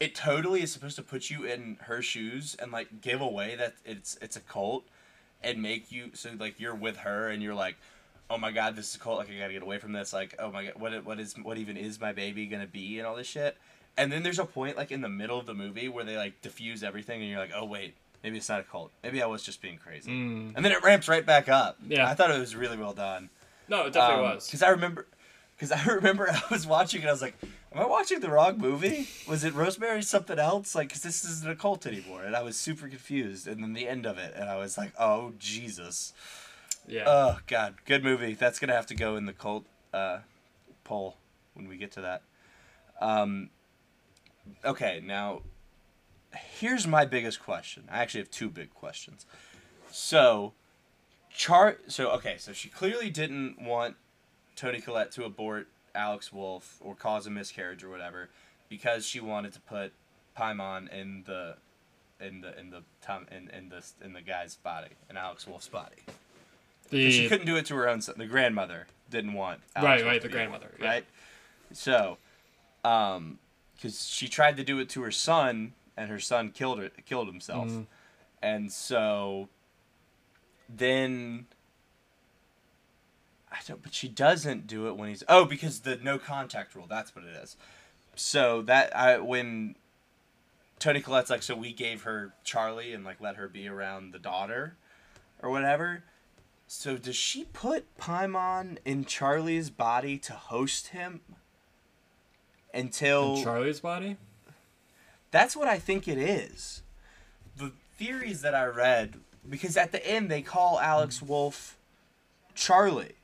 [0.00, 3.74] it totally is supposed to put you in her shoes and like give away that
[3.84, 4.84] it's it's a cult
[5.44, 7.76] and make you so like you're with her and you're like
[8.30, 10.12] oh my god this is a cult like I got to get away from this
[10.12, 13.06] like oh my god what what is what even is my baby to be and
[13.06, 13.56] all this shit.
[13.96, 16.40] And then there's a point like in the middle of the movie where they like
[16.42, 19.42] diffuse everything and you're like oh wait maybe it's not a cult maybe I was
[19.42, 20.52] just being crazy Mm.
[20.56, 22.08] and then it ramps right back up Yeah.
[22.08, 23.30] I thought it was really well done
[23.68, 24.46] No, it definitely was.
[24.46, 25.06] because I remember
[25.56, 27.36] because I remember I was watching and I was like
[27.74, 29.08] am I watching the wrong movie?
[29.28, 30.74] Was it Rosemary something else?
[30.74, 33.88] Like because this isn't a cult anymore and I was super confused and then the
[33.88, 36.12] end of it and I was like oh Jesus.
[36.86, 37.04] Yeah.
[37.06, 37.76] oh God.
[37.84, 38.34] Good movie.
[38.34, 40.18] That's gonna have to go in the cult uh,
[40.84, 41.16] poll
[41.54, 42.22] when we get to that.
[43.00, 43.50] Um,
[44.64, 45.42] okay now
[46.34, 47.84] here's my biggest question.
[47.90, 49.26] I actually have two big questions.
[49.90, 50.52] So
[51.30, 53.96] Char so okay, so she clearly didn't want
[54.56, 58.28] Toni Collette to abort Alex Wolff or cause a miscarriage or whatever
[58.68, 59.92] because she wanted to put
[60.36, 61.56] Paimon in the
[62.20, 65.68] in the in the Tom in, in the in the guy's body, in Alex Wolff's
[65.68, 65.96] body.
[66.90, 68.14] 'Cause she couldn't do it to her own son.
[68.18, 70.86] The grandmother didn't want Alex Right, Wolf right, the grandmother, yeah.
[70.86, 71.04] right?
[71.72, 72.18] So,
[72.84, 73.38] um,
[73.74, 77.26] because she tried to do it to her son, and her son killed her, killed
[77.26, 77.86] himself, Mhm.
[78.42, 79.48] and so
[80.68, 81.46] then
[83.66, 83.82] don't.
[83.82, 86.86] But she doesn't do it when he's oh because the no contact rule.
[86.88, 87.56] That's what it is.
[88.14, 89.76] So that I when
[90.78, 94.18] Toni Collette's like so we gave her Charlie and like let her be around the
[94.18, 94.76] daughter
[95.42, 96.04] or whatever.
[96.66, 101.20] So does she put Paimon in Charlie's body to host him
[102.72, 104.16] until in Charlie's body.
[105.30, 106.82] that's what I think it is.
[107.56, 109.14] The theories that I read,
[109.48, 111.78] because at the end they call Alex Wolff
[112.54, 113.14] Charlie.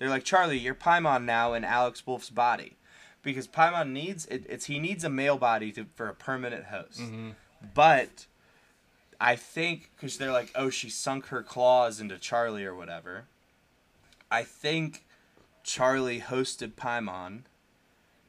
[0.00, 2.78] They're like, Charlie, you're Paimon now in Alex Wolff's body.
[3.22, 7.00] Because Paimon needs it, it's he needs a male body to, for a permanent host.
[7.00, 7.34] Mhm.
[7.74, 8.24] But
[9.20, 13.26] I think because they're like, oh, she sunk her claws into Charlie or whatever.
[14.30, 15.04] I think
[15.62, 17.42] Charlie hosted Paimon,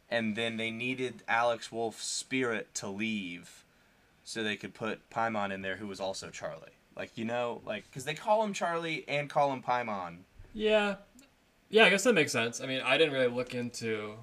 [0.09, 3.63] and then they needed Alex Wolff's spirit to leave,
[4.25, 6.75] so they could put Paimon in there, who was also Charlie.
[6.97, 10.17] Like you know, like because they call him Charlie and call him Paimon.
[10.53, 10.95] Yeah,
[11.71, 11.85] yeah.
[11.85, 12.61] I guess that makes sense.
[12.61, 14.13] I mean, I didn't really look into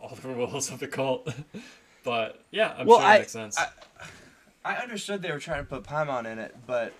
[0.00, 1.32] all the rules of the cult,
[2.04, 3.56] but yeah, I'm Well, sure I- it makes sense.
[3.58, 3.68] I-
[4.64, 6.92] I understood they were trying to put Paimon in it, but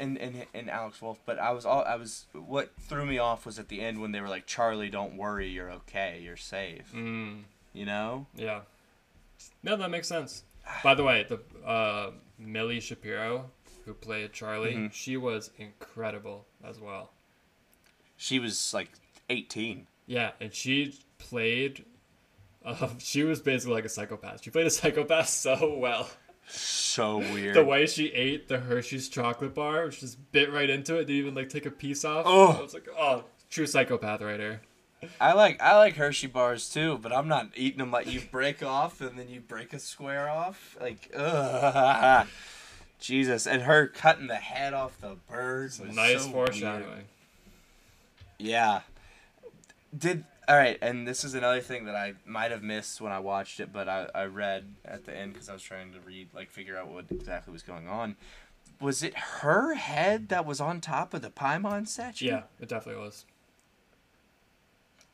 [0.00, 3.46] and, and and Alex Wolff, but I was all I was what threw me off
[3.46, 6.92] was at the end when they were like, Charlie, don't worry, you're okay, you're safe.
[6.92, 8.26] Mm, You know?
[8.34, 8.62] yeah.
[9.62, 10.42] No, that makes sense.
[10.82, 12.10] By the way, the uh,
[12.40, 13.50] Milly Shapiro,
[13.84, 14.92] who played Charlie, Mhm.
[14.92, 17.12] she was incredible as well.
[18.16, 18.90] She was like
[19.30, 19.86] 18.
[20.06, 21.84] Yeah, and she played.
[22.64, 24.42] Uh, she was basically like a psychopath.
[24.42, 26.08] She played a psychopath so well.
[26.48, 27.56] So weird.
[27.56, 31.16] The way she ate the Hershey's chocolate bar, she just bit right into it, didn't
[31.16, 32.24] even like take a piece off.
[32.26, 32.52] Oh.
[32.52, 34.60] I was like, oh, true psychopath right here.
[35.20, 38.62] I like I like Hershey bars too, but I'm not eating them like you break
[38.62, 40.76] off and then you break a square off.
[40.80, 42.26] Like, ugh.
[42.98, 46.88] Jesus, and her cutting the head off the bird was nice so foreshadowing.
[46.88, 47.04] weird.
[48.38, 48.80] Yeah.
[49.96, 53.18] Did all right, and this is another thing that I might have missed when I
[53.18, 56.28] watched it, but I, I read at the end because I was trying to read
[56.34, 58.16] like figure out what exactly was going on.
[58.80, 62.26] Was it her head that was on top of the Paimon statue?
[62.26, 63.24] Yeah, it definitely was.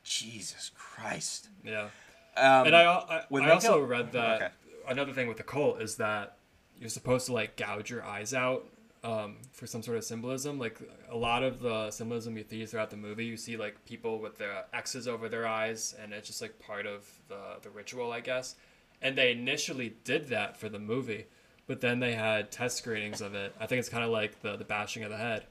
[0.03, 1.49] Jesus Christ.
[1.63, 1.87] Yeah.
[2.35, 4.51] Um, and I, I, I also read that Okay.
[4.89, 6.37] another thing with the cult is that
[6.79, 8.65] you're supposed to like gouge your eyes out
[9.03, 10.57] um, for some sort of symbolism.
[10.59, 10.79] Like
[11.09, 14.37] a lot of the symbolism you see throughout the movie, you see like people with
[14.37, 18.19] their X's over their eyes, and it's just like part of the the ritual, I
[18.21, 18.55] guess.
[19.01, 21.25] And they initially did that for the movie,
[21.67, 23.53] but then they had test screenings of it.
[23.59, 25.45] I think it's kind of like the the bashing of the head.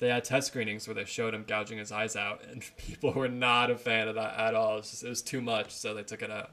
[0.00, 3.26] They had test screenings where they showed him gouging his eyes out, and people were
[3.28, 4.74] not a fan of that at all.
[4.74, 6.50] It was, just, it was too much, so they took it out.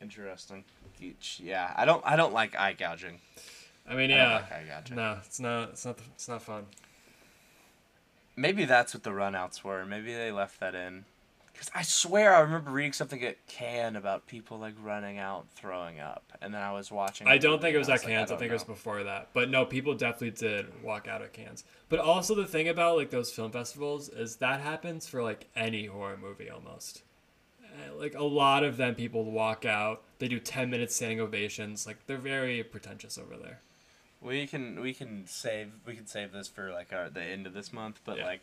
[0.00, 0.64] Interesting.
[1.00, 2.02] Each- Yeah, I don't.
[2.06, 3.20] I don't like eye gouging.
[3.90, 4.96] I mean, yeah, like eye gouging.
[4.96, 6.66] no, it's not, it's not, it's not fun.
[8.36, 9.84] Maybe that's what the runouts were.
[9.84, 11.04] Maybe they left that in.
[11.52, 16.00] Because I swear I remember reading something at Cannes about people like running out, throwing
[16.00, 17.26] up, and then I was watching.
[17.26, 18.22] I don't think it was I at like, Cannes.
[18.22, 19.28] I, don't think it was before that.
[19.34, 21.64] But no, people definitely did walk out of Cannes.
[21.90, 25.86] But also the thing about like those film festivals is that happens for like any
[25.86, 27.02] horror movie almost.
[27.62, 30.02] Uh, Like a lot of them, people walk out.
[30.18, 31.86] They do ten minutes standing ovations.
[31.86, 33.60] Like they're very pretentious over there.
[34.22, 37.54] We can we can save we can save this for like our the end of
[37.54, 38.26] this month, but Yeah.
[38.26, 38.42] like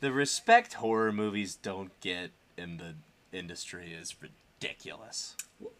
[0.00, 2.94] the respect horror movies don't get in the
[3.36, 5.36] industry is ridiculous.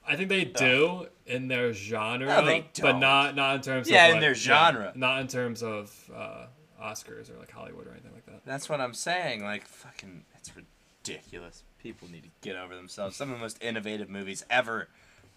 [0.07, 4.09] I think they do in their genre, No, but not not in terms Yeah, of
[4.09, 4.93] in like- their genre.
[4.97, 6.47] not in terms of uh,
[6.83, 8.45] Oscars or like Hollywood or anything like that.
[8.45, 9.45] That's what I'm saying.
[9.45, 11.63] Like fucking, it's ridiculous.
[11.83, 13.17] People need to get over themselves.
[13.17, 14.89] Some of the most innovative movies ever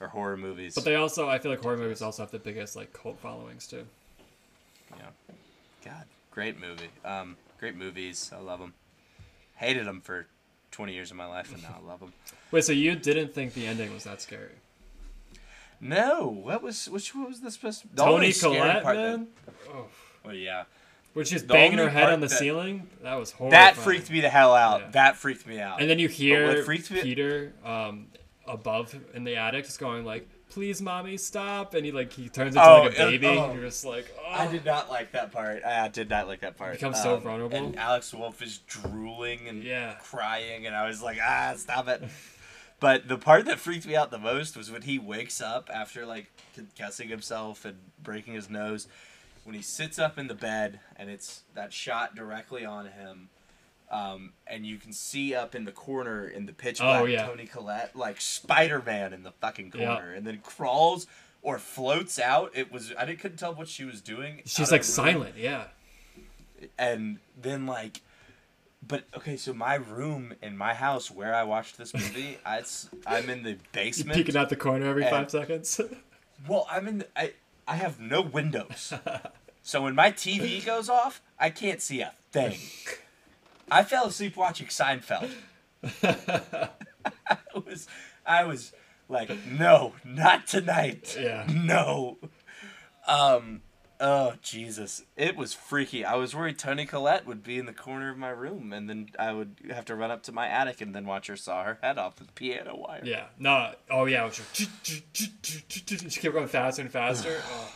[0.01, 0.73] are horror movies.
[0.73, 3.67] But they also, I feel like horror movies also have the biggest like cult followings
[3.67, 3.85] too.
[4.97, 5.05] Yeah,
[5.85, 6.89] God, great movie.
[7.05, 8.31] Um, great movies.
[8.35, 8.73] I love them.
[9.55, 10.27] Hated them for
[10.71, 12.13] 20 years of my life, and now I love them.
[12.51, 14.51] Wait, so you didn't think the ending was that scary?
[15.81, 17.81] No, what was which what was the supposed?
[17.81, 19.27] To, the Toni Collette, part that- man,
[20.25, 20.63] well, yeah,
[21.13, 23.51] when she's The banging her head on the that- ceiling, that was horrible.
[23.51, 24.81] that freaked me the hell out.
[24.81, 24.89] Yeah.
[24.91, 25.79] That freaked me out.
[25.81, 28.07] And then you hear Peter um,
[28.45, 32.55] above in the attic just going like, "Please, mommy, stop!" And he like he turns
[32.55, 33.27] into Oh, like a uh, baby.
[33.27, 33.45] oh.
[33.45, 35.63] and you're just like, "Oh." I did not like that part.
[35.63, 36.71] I did not like that part.
[36.71, 37.55] Um, Becomes so vulnerable.
[37.55, 39.95] And Alex Wolff is drooling and Yeah.
[40.01, 42.03] crying, and I was like, ah, stop it.
[42.79, 46.05] but the part that freaked me out the most was when he wakes up after
[46.05, 48.87] like concussing himself and breaking his nose.
[49.45, 53.29] When he sits up in the bed and it's that shot directly on him,
[53.91, 57.25] um, and you can see up in the corner in the pitch black Oh, yeah.
[57.27, 59.95] Toni Collette like Spider Man in the fucking Yeah.
[59.95, 61.07] corner, and then crawls
[61.41, 62.51] or floats out.
[62.55, 64.41] It was I didn't, couldn't tell what she was doing.
[64.45, 65.11] She's like of the room.
[65.13, 65.63] silent, yeah.
[66.77, 68.01] and then like,
[68.85, 72.89] but okay, so my room in my house where I watched this movie, I, it's-
[73.07, 74.17] I'm in the basement.
[74.17, 75.79] peeking out the corner every And- five seconds.
[76.47, 76.97] Well, I'm in.
[76.99, 77.33] The, I
[77.67, 78.93] I have no windows,
[79.61, 82.57] so when my TV goes off, I can't see a thing.
[83.71, 85.31] I fell asleep watching Seinfeld.
[86.03, 87.87] I was,
[88.25, 88.73] I was
[89.07, 91.17] like, no, not tonight.
[91.19, 91.45] Yeah.
[91.49, 92.17] No.
[93.07, 93.61] Um.
[94.01, 95.03] Oh Jesus!
[95.17, 96.05] It was freaky.
[96.05, 99.09] I was worried Toni Collette would be in the corner of my room, and then
[99.19, 101.79] I would have to run up to my attic and then watch her saw her
[101.81, 103.01] head off the piano wire.
[103.03, 103.25] yeah.
[103.37, 103.73] No.
[103.91, 104.23] Oh yeah.
[104.23, 107.41] It was just, she kept going faster and faster.
[107.51, 107.73] Oh,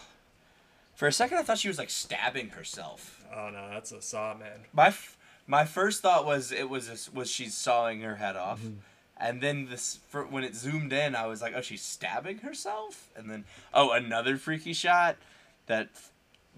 [0.96, 3.26] For a second, I thought she was like stabbing herself.
[3.36, 4.60] oh no, that's a saw, man.
[4.72, 5.18] My f-
[5.48, 8.62] my first thought was it was this, was she sawing her head off,
[9.18, 13.10] and then this for, when it zoomed in, I was like, oh, she's stabbing herself,
[13.16, 15.18] and then oh, another freaky shot
[15.68, 15.90] that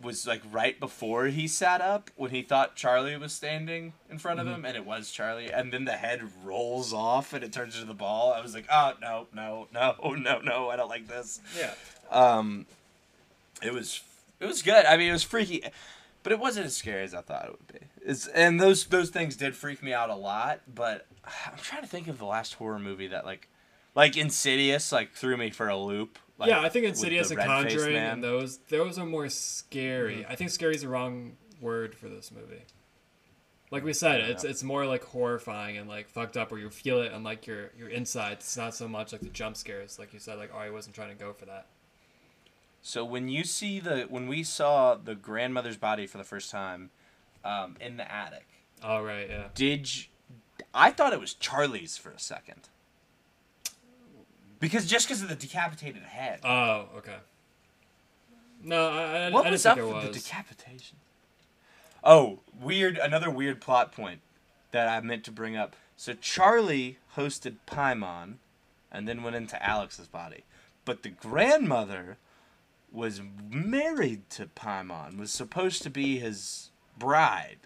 [0.01, 4.39] was like right before he sat up when he thought Charlie was standing in front
[4.39, 7.75] of him, and it was Charlie, and then the head rolls off and it turns
[7.75, 8.33] into the ball.
[8.33, 11.39] I was like, oh no, no, no, no, no, I don't like this.
[11.57, 11.73] Yeah.
[12.11, 12.65] Um,
[13.61, 14.01] it was
[14.39, 14.85] it was good.
[14.85, 15.63] I mean, it was freaky,
[16.25, 17.87] but it wasn't as scary as I thought it would be.
[18.01, 20.61] It's and those those things did freak me out a lot.
[20.73, 21.05] But
[21.45, 23.47] I'm trying to think of the last horror movie that like,
[23.93, 26.17] like Insidious, like threw me for a loop.
[26.39, 30.17] Like, yeah, I think Insidious and Conjuring and those those are more scary.
[30.17, 30.31] Mm-hmm.
[30.31, 32.63] I think scary is the wrong word for this movie.
[33.69, 37.01] Like we said, it's it's more like horrifying and like fucked up, where you feel
[37.01, 38.45] it and like your your insides.
[38.45, 40.39] It's not so much like the jump scares, like you said.
[40.39, 41.67] Like oh, Ari wasn't trying to go for that.
[42.85, 46.91] So when you see the when we saw the grandmother's body for the first time,
[47.43, 48.45] um, in the attic,
[48.83, 49.45] All right, yeah.
[49.55, 50.03] did you,
[50.71, 52.69] I thought it was Charlie's for a second.
[54.59, 56.41] Because just because of the decapitated head.
[56.43, 57.15] Oh, okay.
[58.63, 60.97] No, I, I, what I was up with the decapitation?
[62.03, 62.99] Oh, weird!
[62.99, 64.19] Another weird plot point
[64.69, 65.75] that I meant to bring up.
[65.97, 68.35] So Charlie hosted Paimon,
[68.91, 70.43] and then went into Alex's body,
[70.85, 72.17] but the grandmother
[72.95, 75.17] was married to Paimon.
[75.17, 77.59] Was supposed to be his bride.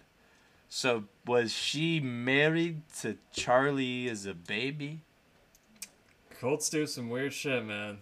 [0.68, 5.00] So was she married to Charlie as a baby?
[6.40, 7.98] Colts do some weird shit, man.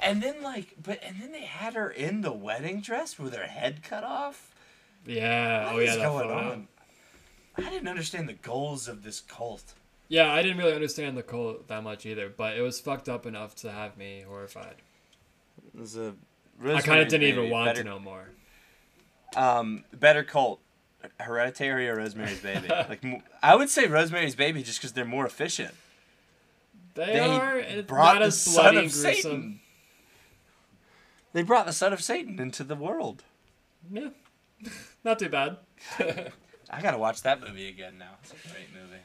[0.00, 3.46] And then like, but and then they had her in the wedding dress with her
[3.46, 4.54] head cut off.
[5.06, 5.66] Yeah.
[5.66, 6.68] What oh yeah, is going on?
[7.56, 9.74] I didn't understand the goals of this cult.
[10.08, 13.26] Yeah, I didn't really understand the cult that much either, but it was fucked up
[13.26, 14.76] enough to have me horrified.
[15.74, 16.14] It was a
[16.64, 18.30] I kind of didn't even want better, to know more.
[19.36, 20.60] Um, better cult,
[21.18, 22.68] Hereditary or Rosemary's Baby.
[22.88, 23.04] like
[23.42, 25.74] I would say Rosemary's Baby just because they're more efficient.
[26.94, 29.02] They, They are, and brought not the as son of gruesome.
[29.12, 29.60] Satan.
[31.32, 33.22] They brought the son of Satan into the world.
[33.90, 34.10] Yeah,
[35.04, 35.56] not too bad.
[36.70, 38.12] I gotta watch that movie again now.
[38.22, 39.02] It's a great movie.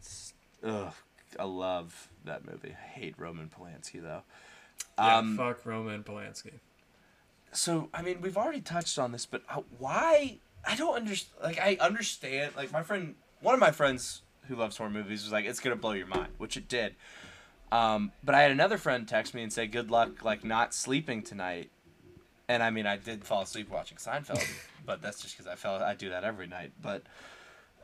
[0.00, 0.32] It's,
[0.62, 0.92] ugh,
[1.38, 2.74] I love that movie.
[2.78, 4.22] I hate Roman Polanski though.
[4.98, 6.52] Yeah, Um, fuck Roman Polanski.
[7.52, 10.38] so I mean, we've already touched on this, but uh, why?
[10.66, 11.42] I don't understand.
[11.42, 12.56] Like, I understand.
[12.56, 15.76] Like, my friend, one of my friends who loves horror movies was like, "It's gonna
[15.76, 16.94] blow your mind," which it did.
[17.72, 21.22] Um, but I had another friend text me and say, "Good luck, like not sleeping
[21.22, 21.70] tonight."
[22.48, 24.46] And I mean, I did fall asleep watching Seinfeld,
[24.86, 26.72] but that's just because I felt I do that every night.
[26.80, 27.02] But,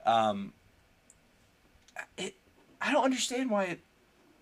[0.05, 0.53] um,
[2.19, 2.35] it,
[2.81, 3.81] I don't understand why it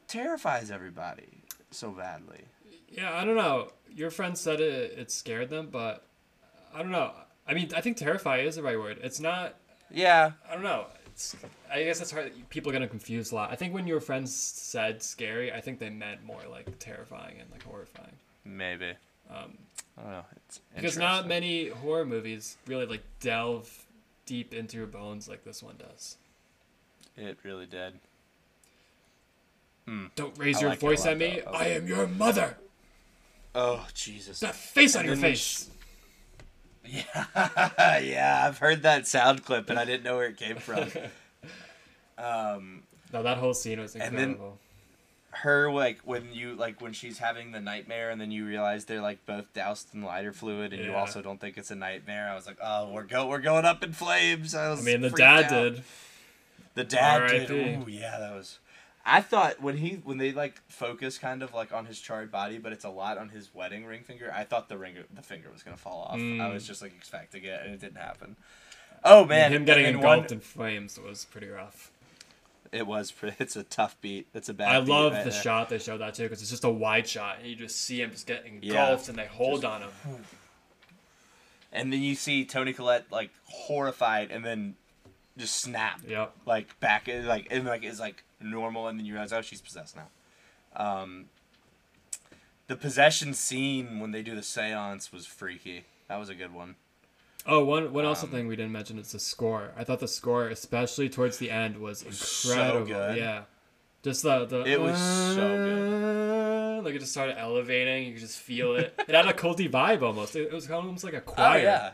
[0.08, 2.44] terrifies everybody so badly.
[2.90, 3.70] Yeah, I don't know.
[3.94, 6.04] Your friend said it, it scared them, but
[6.74, 7.12] I don't know.
[7.46, 8.98] I mean, I think terrify is the right word.
[9.02, 9.56] It's not.
[9.90, 10.86] Yeah, I don't know.
[11.06, 11.34] It's,
[11.72, 12.30] I guess that's hard.
[12.50, 13.50] People are gonna confuse a lot.
[13.50, 17.50] I think when your friends said scary, I think they meant more like terrifying and
[17.50, 18.12] like horrifying.
[18.44, 18.92] maybe.
[19.30, 19.58] Um,
[19.98, 20.24] I don't know.
[20.46, 23.84] It's because not many horror movies really like delve
[24.26, 26.16] deep into your bones like this one does.
[27.16, 27.94] It really did.
[30.16, 31.40] Don't raise I your like voice at me.
[31.44, 31.50] though.
[31.52, 32.58] I am your mother.
[33.54, 34.40] Oh Jesus.
[34.40, 35.68] That face on your face.
[36.90, 38.44] Yeah, yeah.
[38.46, 40.88] I've heard that sound clip and I didn't know where it came from.
[42.18, 42.82] um,
[43.12, 44.44] No, that whole scene was And incredible.
[44.48, 44.58] then-
[45.30, 49.02] her like when you like when she's having the nightmare and then you realize they're
[49.02, 52.28] like both doused in lighter fluid and you also don't think it's a nightmare.
[52.30, 54.54] I was like, oh, we're go we're going up in flames.
[54.54, 54.80] I was.
[54.80, 55.50] I mean, the dad out.
[55.50, 55.82] did.
[56.74, 57.50] The dad did.
[57.50, 57.74] R.I.P..
[57.74, 58.58] Ooh, yeah, that was.
[59.10, 62.58] I thought when he when they like focus kind of like on his charred body,
[62.58, 64.32] but it's a lot on his wedding ring finger.
[64.34, 66.14] I thought the ring the finger was gonna fall off.
[66.16, 66.52] I Mm.
[66.52, 68.36] was just like expecting it, and it didn't happen.
[69.04, 71.90] Oh I man, him getting then one- engulfed in flames was pretty rough.
[72.70, 73.10] It was.
[73.18, 74.26] Pretty, it's a tough beat.
[74.34, 74.76] It's a bad.
[74.76, 75.40] I beat love right the there.
[75.42, 78.02] shot they showed that too because it's just a wide shot and you just see
[78.02, 79.10] him just get engulfed Yeah.
[79.10, 79.90] and they hold on him.
[81.72, 84.74] And then you see Toni Collette like horrified, and then
[85.36, 86.00] just snap.
[86.06, 86.34] Yep.
[86.46, 89.96] like back like and like is like normal and then you realize oh she's possessed
[89.96, 90.08] now
[90.76, 91.26] um
[92.66, 96.76] the possession scene when they do the seance was freaky that was a good one
[97.46, 99.70] Oh, one one also Um, thing we didn't mention is the score.
[99.74, 102.86] I thought the score, especially towards the end, was so incredible.
[102.86, 103.16] good.
[103.16, 103.42] Yeah,
[104.02, 104.64] just the the.
[104.66, 106.84] It was so good.
[106.84, 108.06] Like it just started elevating.
[108.08, 108.92] You could just feel it.
[109.08, 110.36] It had a culty vibe almost.
[110.36, 111.58] It, it was almost like a choir.
[111.58, 111.92] oh yeah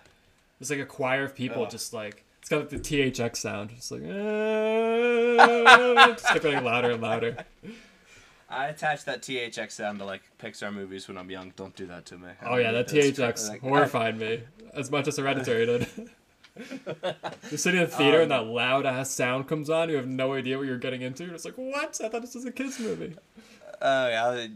[0.61, 1.71] It's like a choir of people Ugh.
[1.71, 3.71] just like it's got like the THX sound.
[3.75, 4.03] It's like
[6.13, 7.39] just kept getting louder and louder.
[8.51, 12.05] i attach that thx sound to like pixar movies when i'm young don't do that
[12.05, 14.43] to me Oh yeah, that THX like, horrified me
[14.75, 15.89] as much as Hereditary did.
[17.51, 19.89] You're sitting in the theater and Um, that loud ass sound comes on.
[19.89, 21.27] You have no idea what you're getting into.
[21.29, 21.99] Just like, what?
[22.05, 23.17] I thought this was a kids movie.
[23.81, 24.47] oh yeah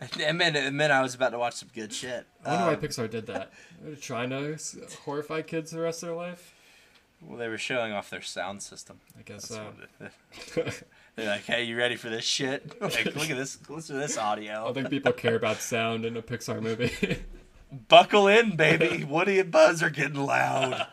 [0.00, 2.72] and then, and then i was about to watch some good shit I wonder why
[2.74, 3.52] Um, Pixar did that.
[3.82, 4.58] They're trying to
[5.04, 6.54] horrify kids the rest of their life.
[7.22, 9.72] Well they were showing off their sound system I guess so.
[10.00, 10.84] it-
[11.16, 14.16] they're like hey you ready for this shit like look at this listen to this
[14.16, 17.18] audio I don't think people care about sound in a Pixar movie.
[17.88, 19.04] Buckle in, baby.
[19.04, 20.86] Woody and Buzz are getting loud.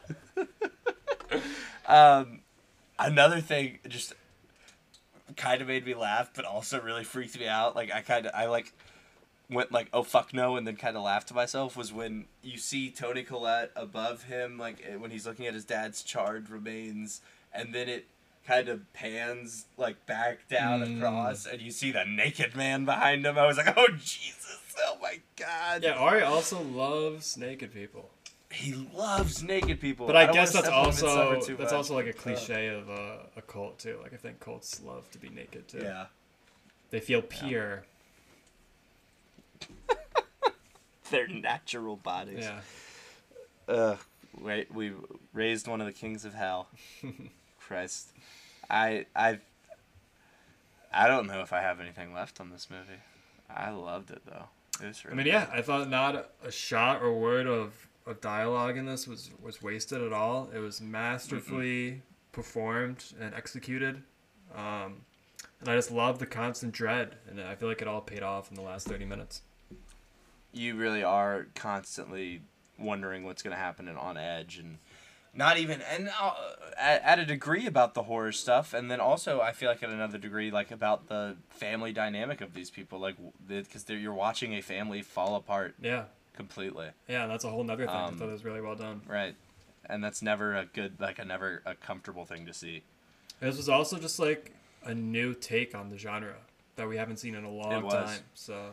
[1.88, 2.42] um,
[3.00, 4.14] another thing just
[5.38, 7.76] kind of made me laugh, but also really freaked me out.
[7.78, 8.74] Like I kind of I like
[9.50, 12.58] went like oh fuck no and then kind of laughed to myself was when you
[12.58, 17.22] see Toni Collette above him like eh, when he's looking at his dad's charred remains
[17.54, 18.08] and then it
[18.48, 20.98] kind of pans like back down Mm.
[20.98, 23.38] across and you see the naked man behind him.
[23.38, 24.60] I was like, "Oh Jesus.
[24.80, 28.10] Oh my god." Yeah, Ari also loves naked people.
[28.52, 30.06] He loves naked people.
[30.06, 31.74] But I, don't guess that's step on Midsommar also that's much.
[31.74, 33.98] also like a cliche of uh, a cult too.
[34.02, 35.80] Like I think cults love to be naked too.
[35.82, 36.06] Yeah.
[36.92, 37.86] They feel pure.
[41.12, 42.44] Their natural bodies.
[42.46, 42.60] Yeah.
[43.68, 44.00] Ugh.
[44.42, 44.92] Wait, we
[45.34, 46.68] raised one of the kings of hell.
[47.60, 48.12] Christ.
[48.70, 49.40] I I
[50.92, 53.02] I don't know if I have anything left on this movie.
[53.50, 54.46] I loved it though.
[54.82, 58.20] It was really I mean, yeah, I thought not a shot or word of, of
[58.22, 60.50] dialogue in this was, was wasted at all.
[60.54, 62.02] It was masterfully
[62.32, 64.04] performed and executed.
[64.54, 65.02] Um,
[65.62, 68.50] and I just love the constant dread, and I feel like it all paid off
[68.50, 69.42] in the last 30 minutes.
[70.56, 72.42] You really are constantly
[72.80, 74.78] wondering what's going to happen and on edge and
[75.34, 76.32] not even and uh,
[76.78, 79.90] at, at a degree about the horror stuff and then also i feel like at
[79.90, 83.16] another degree like about the family dynamic of these people like
[83.48, 86.06] because you're watching a family fall apart Yeah,
[86.36, 87.96] completely yeah, that's a whole nother thing.
[87.96, 89.02] I Um, thought it was really well done.
[89.08, 89.36] right
[89.88, 92.84] and that's never a good like a never a comfortable thing to see
[93.40, 94.52] This was also just like
[94.84, 96.36] a new take on the genre
[96.76, 98.20] that we haven't seen in a long time.
[98.34, 98.72] So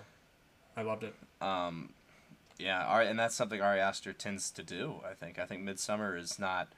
[0.76, 1.14] I loved it.
[1.42, 1.90] Um
[2.58, 6.16] yeah Ari, and that's something ari aster tends to do i think i think Midsommar
[6.20, 6.68] is not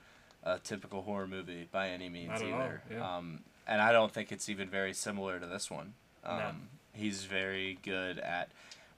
[0.42, 3.16] a typical horror movie by any means at all, either yeah.
[3.16, 5.92] um and i don't think it's even very similar to this one
[6.24, 6.50] um No.
[6.94, 8.50] he's very good at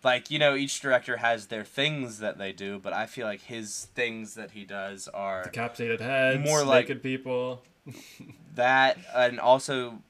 [0.05, 3.41] like you know each director has their things that they do but i feel like
[3.41, 7.63] his things that he does are Decapitated heads, More like- naked people.
[8.55, 10.03] that and also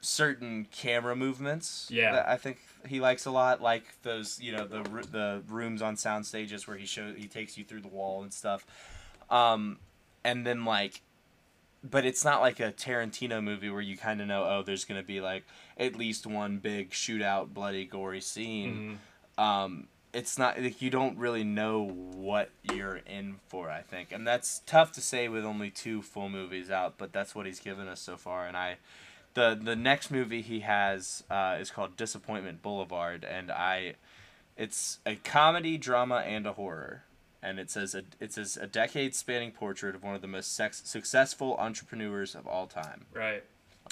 [0.00, 2.12] certain camera movements Yeah.
[2.12, 5.96] that I think he likes a lot like those you know the the rooms on
[5.96, 8.66] sound stages where he shows he takes you through the wall and stuff
[9.30, 9.78] um
[10.24, 11.00] and then like
[11.82, 15.00] but it's not like a Tarantino movie where you kind of know oh there's going
[15.00, 15.44] to be like
[15.78, 18.98] at least one big shootout bloody gory scene
[19.38, 19.42] Mhm.
[19.42, 23.68] um, it's not like you don't really know what you're in for.
[23.68, 26.94] I think, and that's tough to say with only two full movies out.
[26.98, 28.76] But that's what he's given us so far, and I,
[29.34, 33.94] the the next movie he has uh, is called Disappointment Boulevard, and I,
[34.56, 37.02] it's a comedy, drama, and a horror.
[37.42, 40.56] And it says a, it says a decade spanning portrait of one of the most
[40.56, 43.44] sex- successful entrepreneurs of all time Right.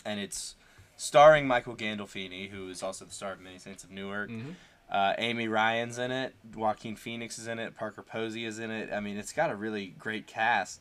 [0.06, 0.54] and it's
[0.96, 4.30] starring Michael Gandolfini, who is also the star of Many Saints of Newark.
[4.30, 4.54] Mhm.
[4.90, 6.34] Uh, Amy Ryan's in it.
[6.54, 7.76] Joaquin Phoenix is in it.
[7.76, 8.90] Parker Posey is in it.
[8.90, 10.80] I mean, it's got a really great cast,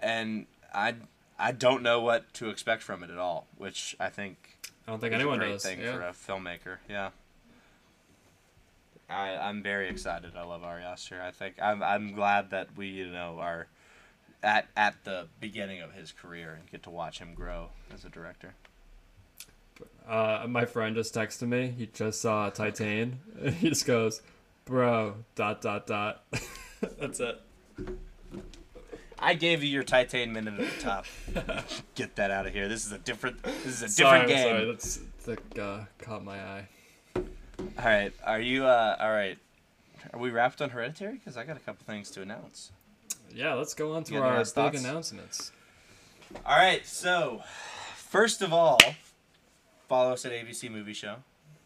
[0.00, 0.94] and I
[1.42, 5.00] I don't know what to expect from it at all, which I think I don't
[5.00, 5.64] think is anyone a great does.
[5.64, 5.92] thing yeah.
[5.92, 6.76] for a filmmaker.
[6.88, 7.10] Yeah.
[9.10, 10.36] I I'm very excited.
[10.36, 11.20] I love Ari Aster.
[11.20, 13.66] I think I'm I'm glad that we you know are
[14.40, 18.08] at at the beginning of his career and get to watch him grow as a
[18.08, 18.54] director.
[20.08, 21.74] Uh, my friend just texted me.
[21.76, 23.18] He just saw Titan.
[23.40, 24.22] And he just goes,
[24.64, 26.24] "Bro, dot dot dot."
[27.00, 27.40] That's it.
[29.22, 31.06] I gave you your Titan minute at the top.
[31.94, 32.68] Get that out of here.
[32.68, 33.42] This is a different.
[33.42, 34.48] This is a Sorry, different game.
[34.56, 34.66] sorry.
[34.72, 36.68] That's that uh, caught my eye.
[37.16, 37.24] All
[37.84, 38.12] right.
[38.24, 38.64] Are you?
[38.66, 38.96] Uh.
[39.00, 39.38] All right.
[40.12, 41.14] Are we wrapped on Hereditary?
[41.14, 42.72] Because I got a couple things to announce.
[43.34, 44.80] Yeah, let's go on to You got any our big thoughts?
[44.84, 45.52] announcements.
[46.44, 46.84] All right.
[46.84, 47.42] So,
[47.94, 48.78] first of all,
[49.88, 51.16] follow us at ABC Movie Show,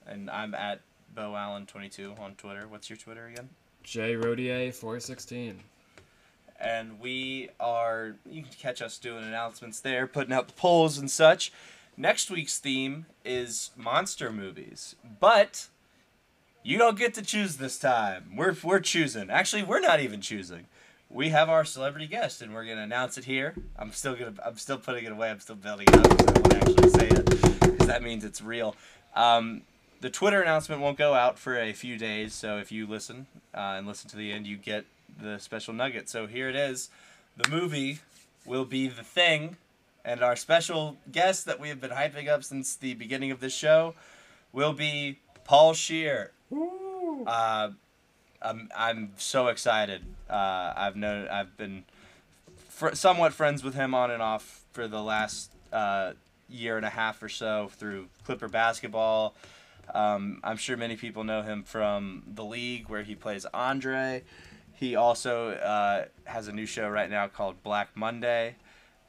[0.07, 0.81] and I'm at
[1.15, 2.69] Bo Allen 22 on Twitter.
[2.69, 3.49] What's your Twitter again?
[3.83, 5.61] J Rodier four sixteen.
[6.61, 11.11] And we are you can catch us doing announcements there putting out the polls and
[11.11, 11.53] such.
[11.97, 15.69] Next week's theme is monster movies but
[16.63, 18.33] you don't get to choose this time.
[18.37, 19.31] We're, we're choosing.
[19.31, 20.67] Actually we're not even choosing.
[21.09, 23.55] We have our celebrity guest and we're to announce it here.
[23.79, 25.31] I'm still to i'm still putting it away.
[25.31, 26.17] I'm still building it up.
[26.17, 27.31] Because i won't actually say it
[27.61, 28.75] because that means it's real.
[29.15, 29.63] Um,
[30.01, 33.75] the twitter announcement won't go out for a few days so if you listen uh,
[33.77, 34.85] and listen to the end you get
[35.21, 36.09] the special nugget.
[36.09, 36.91] So here it is.
[37.37, 38.01] The movie
[38.45, 39.57] will be the thing
[40.07, 43.55] and our special guest that we have been hyping up since the beginning of this
[43.55, 43.95] show
[44.53, 46.31] will be Paul Scheer.
[47.27, 47.71] Uh,
[48.41, 50.03] I'm, I'm so excited.
[50.31, 51.85] Uh, i've known i've been
[52.69, 56.13] fr- somewhat friends with him on and off for the last uh,
[56.49, 59.35] year and a half or so through clipper basketball.
[59.95, 64.23] Um, i'm sure many people know him from the league where he plays andre
[64.77, 68.57] He also uh, has a new show right now called Black Monday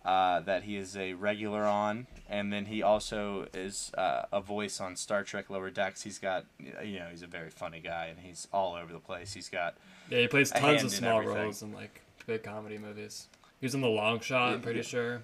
[0.05, 4.79] uh, that he is a regular on, and then he also is uh, a voice
[4.79, 6.01] on Star Trek Lower Decks.
[6.03, 9.33] He's got, you know, he's a very funny guy, and he's all over the place.
[9.33, 9.75] He's got
[10.09, 13.27] Yeah, he plays tons of small roles in like big comedy movies.
[13.59, 14.85] He was in The Long Shot, I'm pretty Yeah.
[14.85, 15.21] sure.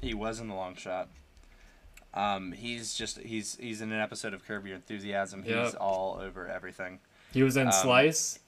[0.00, 1.08] He was in the long shot.
[2.14, 5.42] Um, he's just he's he's in an episode of Curb Your Enthusiasm.
[5.42, 5.74] He's Yep.
[5.78, 7.00] all over everything.
[7.32, 8.38] He was in Um, Slice.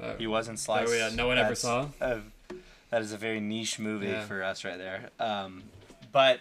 [0.00, 0.88] That- He was in Slice.
[0.90, 1.88] Oh, yeah, no one ever saw.
[2.00, 2.20] a-
[2.90, 4.24] that is a very niche movie Yeah.
[4.24, 5.10] for us right there.
[5.20, 5.62] Um,
[6.12, 6.40] but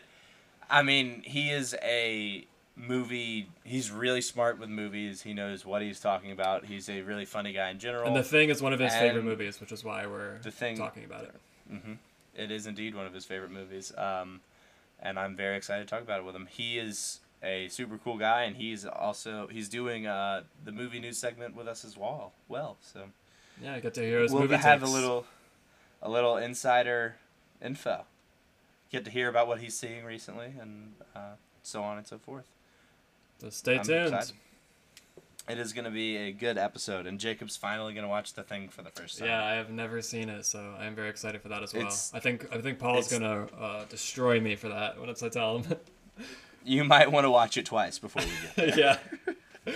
[0.69, 2.45] I mean, he is a
[2.75, 3.49] movie.
[3.63, 5.21] He's really smart with movies.
[5.23, 6.65] He knows what he's talking about.
[6.65, 8.07] He's a really funny guy in general.
[8.07, 10.77] and The Thing is one of his favorite movies, which is why we're The Thing-
[10.77, 11.35] talking about it.
[12.35, 13.91] It is indeed one of his favorite movies.
[13.97, 14.41] Um,
[15.01, 16.47] and I'm very excited to talk about it with him.
[16.47, 21.17] He is a super cool guy, and he's also he's doing uh, the movie news
[21.17, 22.33] segment with us as well.
[22.47, 23.09] Well, so
[23.61, 24.91] Yeah, I get to hear his we'll movie have takes.
[24.91, 25.25] a little
[26.01, 27.15] a little insider
[27.61, 28.05] info.
[28.91, 32.45] Get to hear about what he's seeing recently, and uh, so on and so forth.
[33.39, 34.13] So stay I'm tuned.
[34.13, 34.35] excited.
[35.47, 38.43] It is going to be a good episode, and Jacob's finally going to watch the
[38.43, 39.29] thing for the first time.
[39.29, 41.83] Yeah, I have never seen it, so I'm very excited for that as well.
[41.83, 45.59] It's- I think I think Paul's gonna uh, destroy me for that once I tell
[45.59, 45.75] him.
[46.65, 48.77] You might want to watch it twice before we get.
[48.77, 48.97] yeah,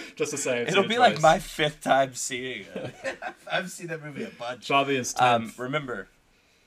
[0.16, 2.94] just to say I've It'll it be like my fifth time seeing it.
[3.52, 4.68] I've seen that movie a bunch.
[4.68, 6.08] Probably his Um, remember,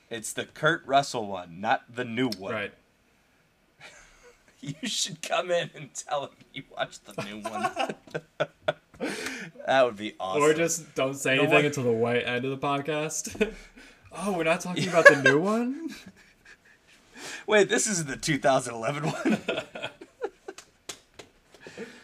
[0.09, 2.53] it's the Kurt Russell one, not the new one.
[2.53, 2.73] right.
[4.59, 8.49] You should come in and tell him you watched the new one.
[9.67, 10.41] that would be awesome.
[10.41, 13.53] Or just don't say No anything one- until the white end of the podcast.
[14.11, 15.91] oh, we're not talking about the new one.
[17.45, 17.69] wait.
[17.69, 19.37] This is the 2011 one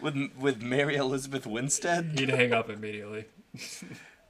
[0.04, 2.20] with with Mary Elizabeth Winstead.
[2.20, 3.26] He'd hang up immediately.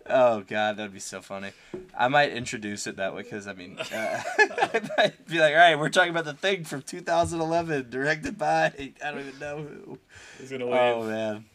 [0.06, 1.52] Oh god, that'd be so funny.
[1.98, 3.86] I might introduce it that way because I mean, uh,
[4.38, 8.66] I might be like, all right, we're talking about the thing from 2011, directed by
[8.66, 10.00] I don't even know who.
[10.40, 10.74] He's gonna leave.
[10.74, 11.46] Oh man,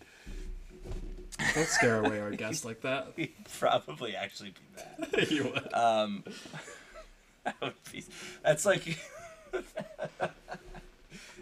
[1.54, 3.12] Don't scare away our guests like that.
[3.16, 5.30] he'd probably actually be bad.
[5.30, 5.74] You would.
[5.74, 6.24] Um,
[7.44, 8.02] that would be,
[8.42, 8.98] that's like.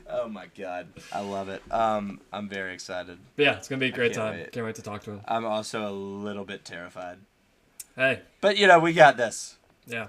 [0.08, 1.62] Oh my god, I love it.
[1.70, 3.18] Um, I'm very excited.
[3.36, 4.38] But yeah, it's gonna be a great can't time.
[4.40, 4.52] wait.
[4.52, 5.20] Can't wait to talk to him.
[5.26, 7.18] I'm also a little bit terrified,
[7.96, 9.56] Hey, but you know we got this.
[9.86, 10.08] yeah.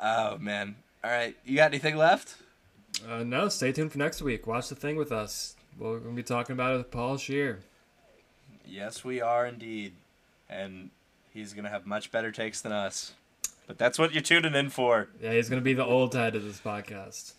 [0.00, 0.76] Oh man.
[1.04, 2.36] All right, you got anything left?
[3.08, 4.46] Uh, no, stay tuned for next week.
[4.46, 5.54] Watch the thing with us.
[5.78, 7.60] We're gonna be talking about it with Paul Scheer.
[8.66, 9.92] Yes, we are indeed.
[10.48, 10.90] And
[11.32, 13.12] he's going to have much better takes than us.
[13.66, 15.08] But that's what you're tuning in for.
[15.20, 17.32] Yeah, he's gonna be the old head of this podcast.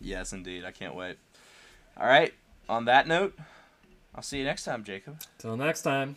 [0.00, 0.64] Yes, indeed.
[0.64, 1.18] I can't wait.
[1.96, 2.32] All right.
[2.68, 3.36] On that note,
[4.14, 5.20] I'll see you next time, Jacob.
[5.38, 6.16] Till next time.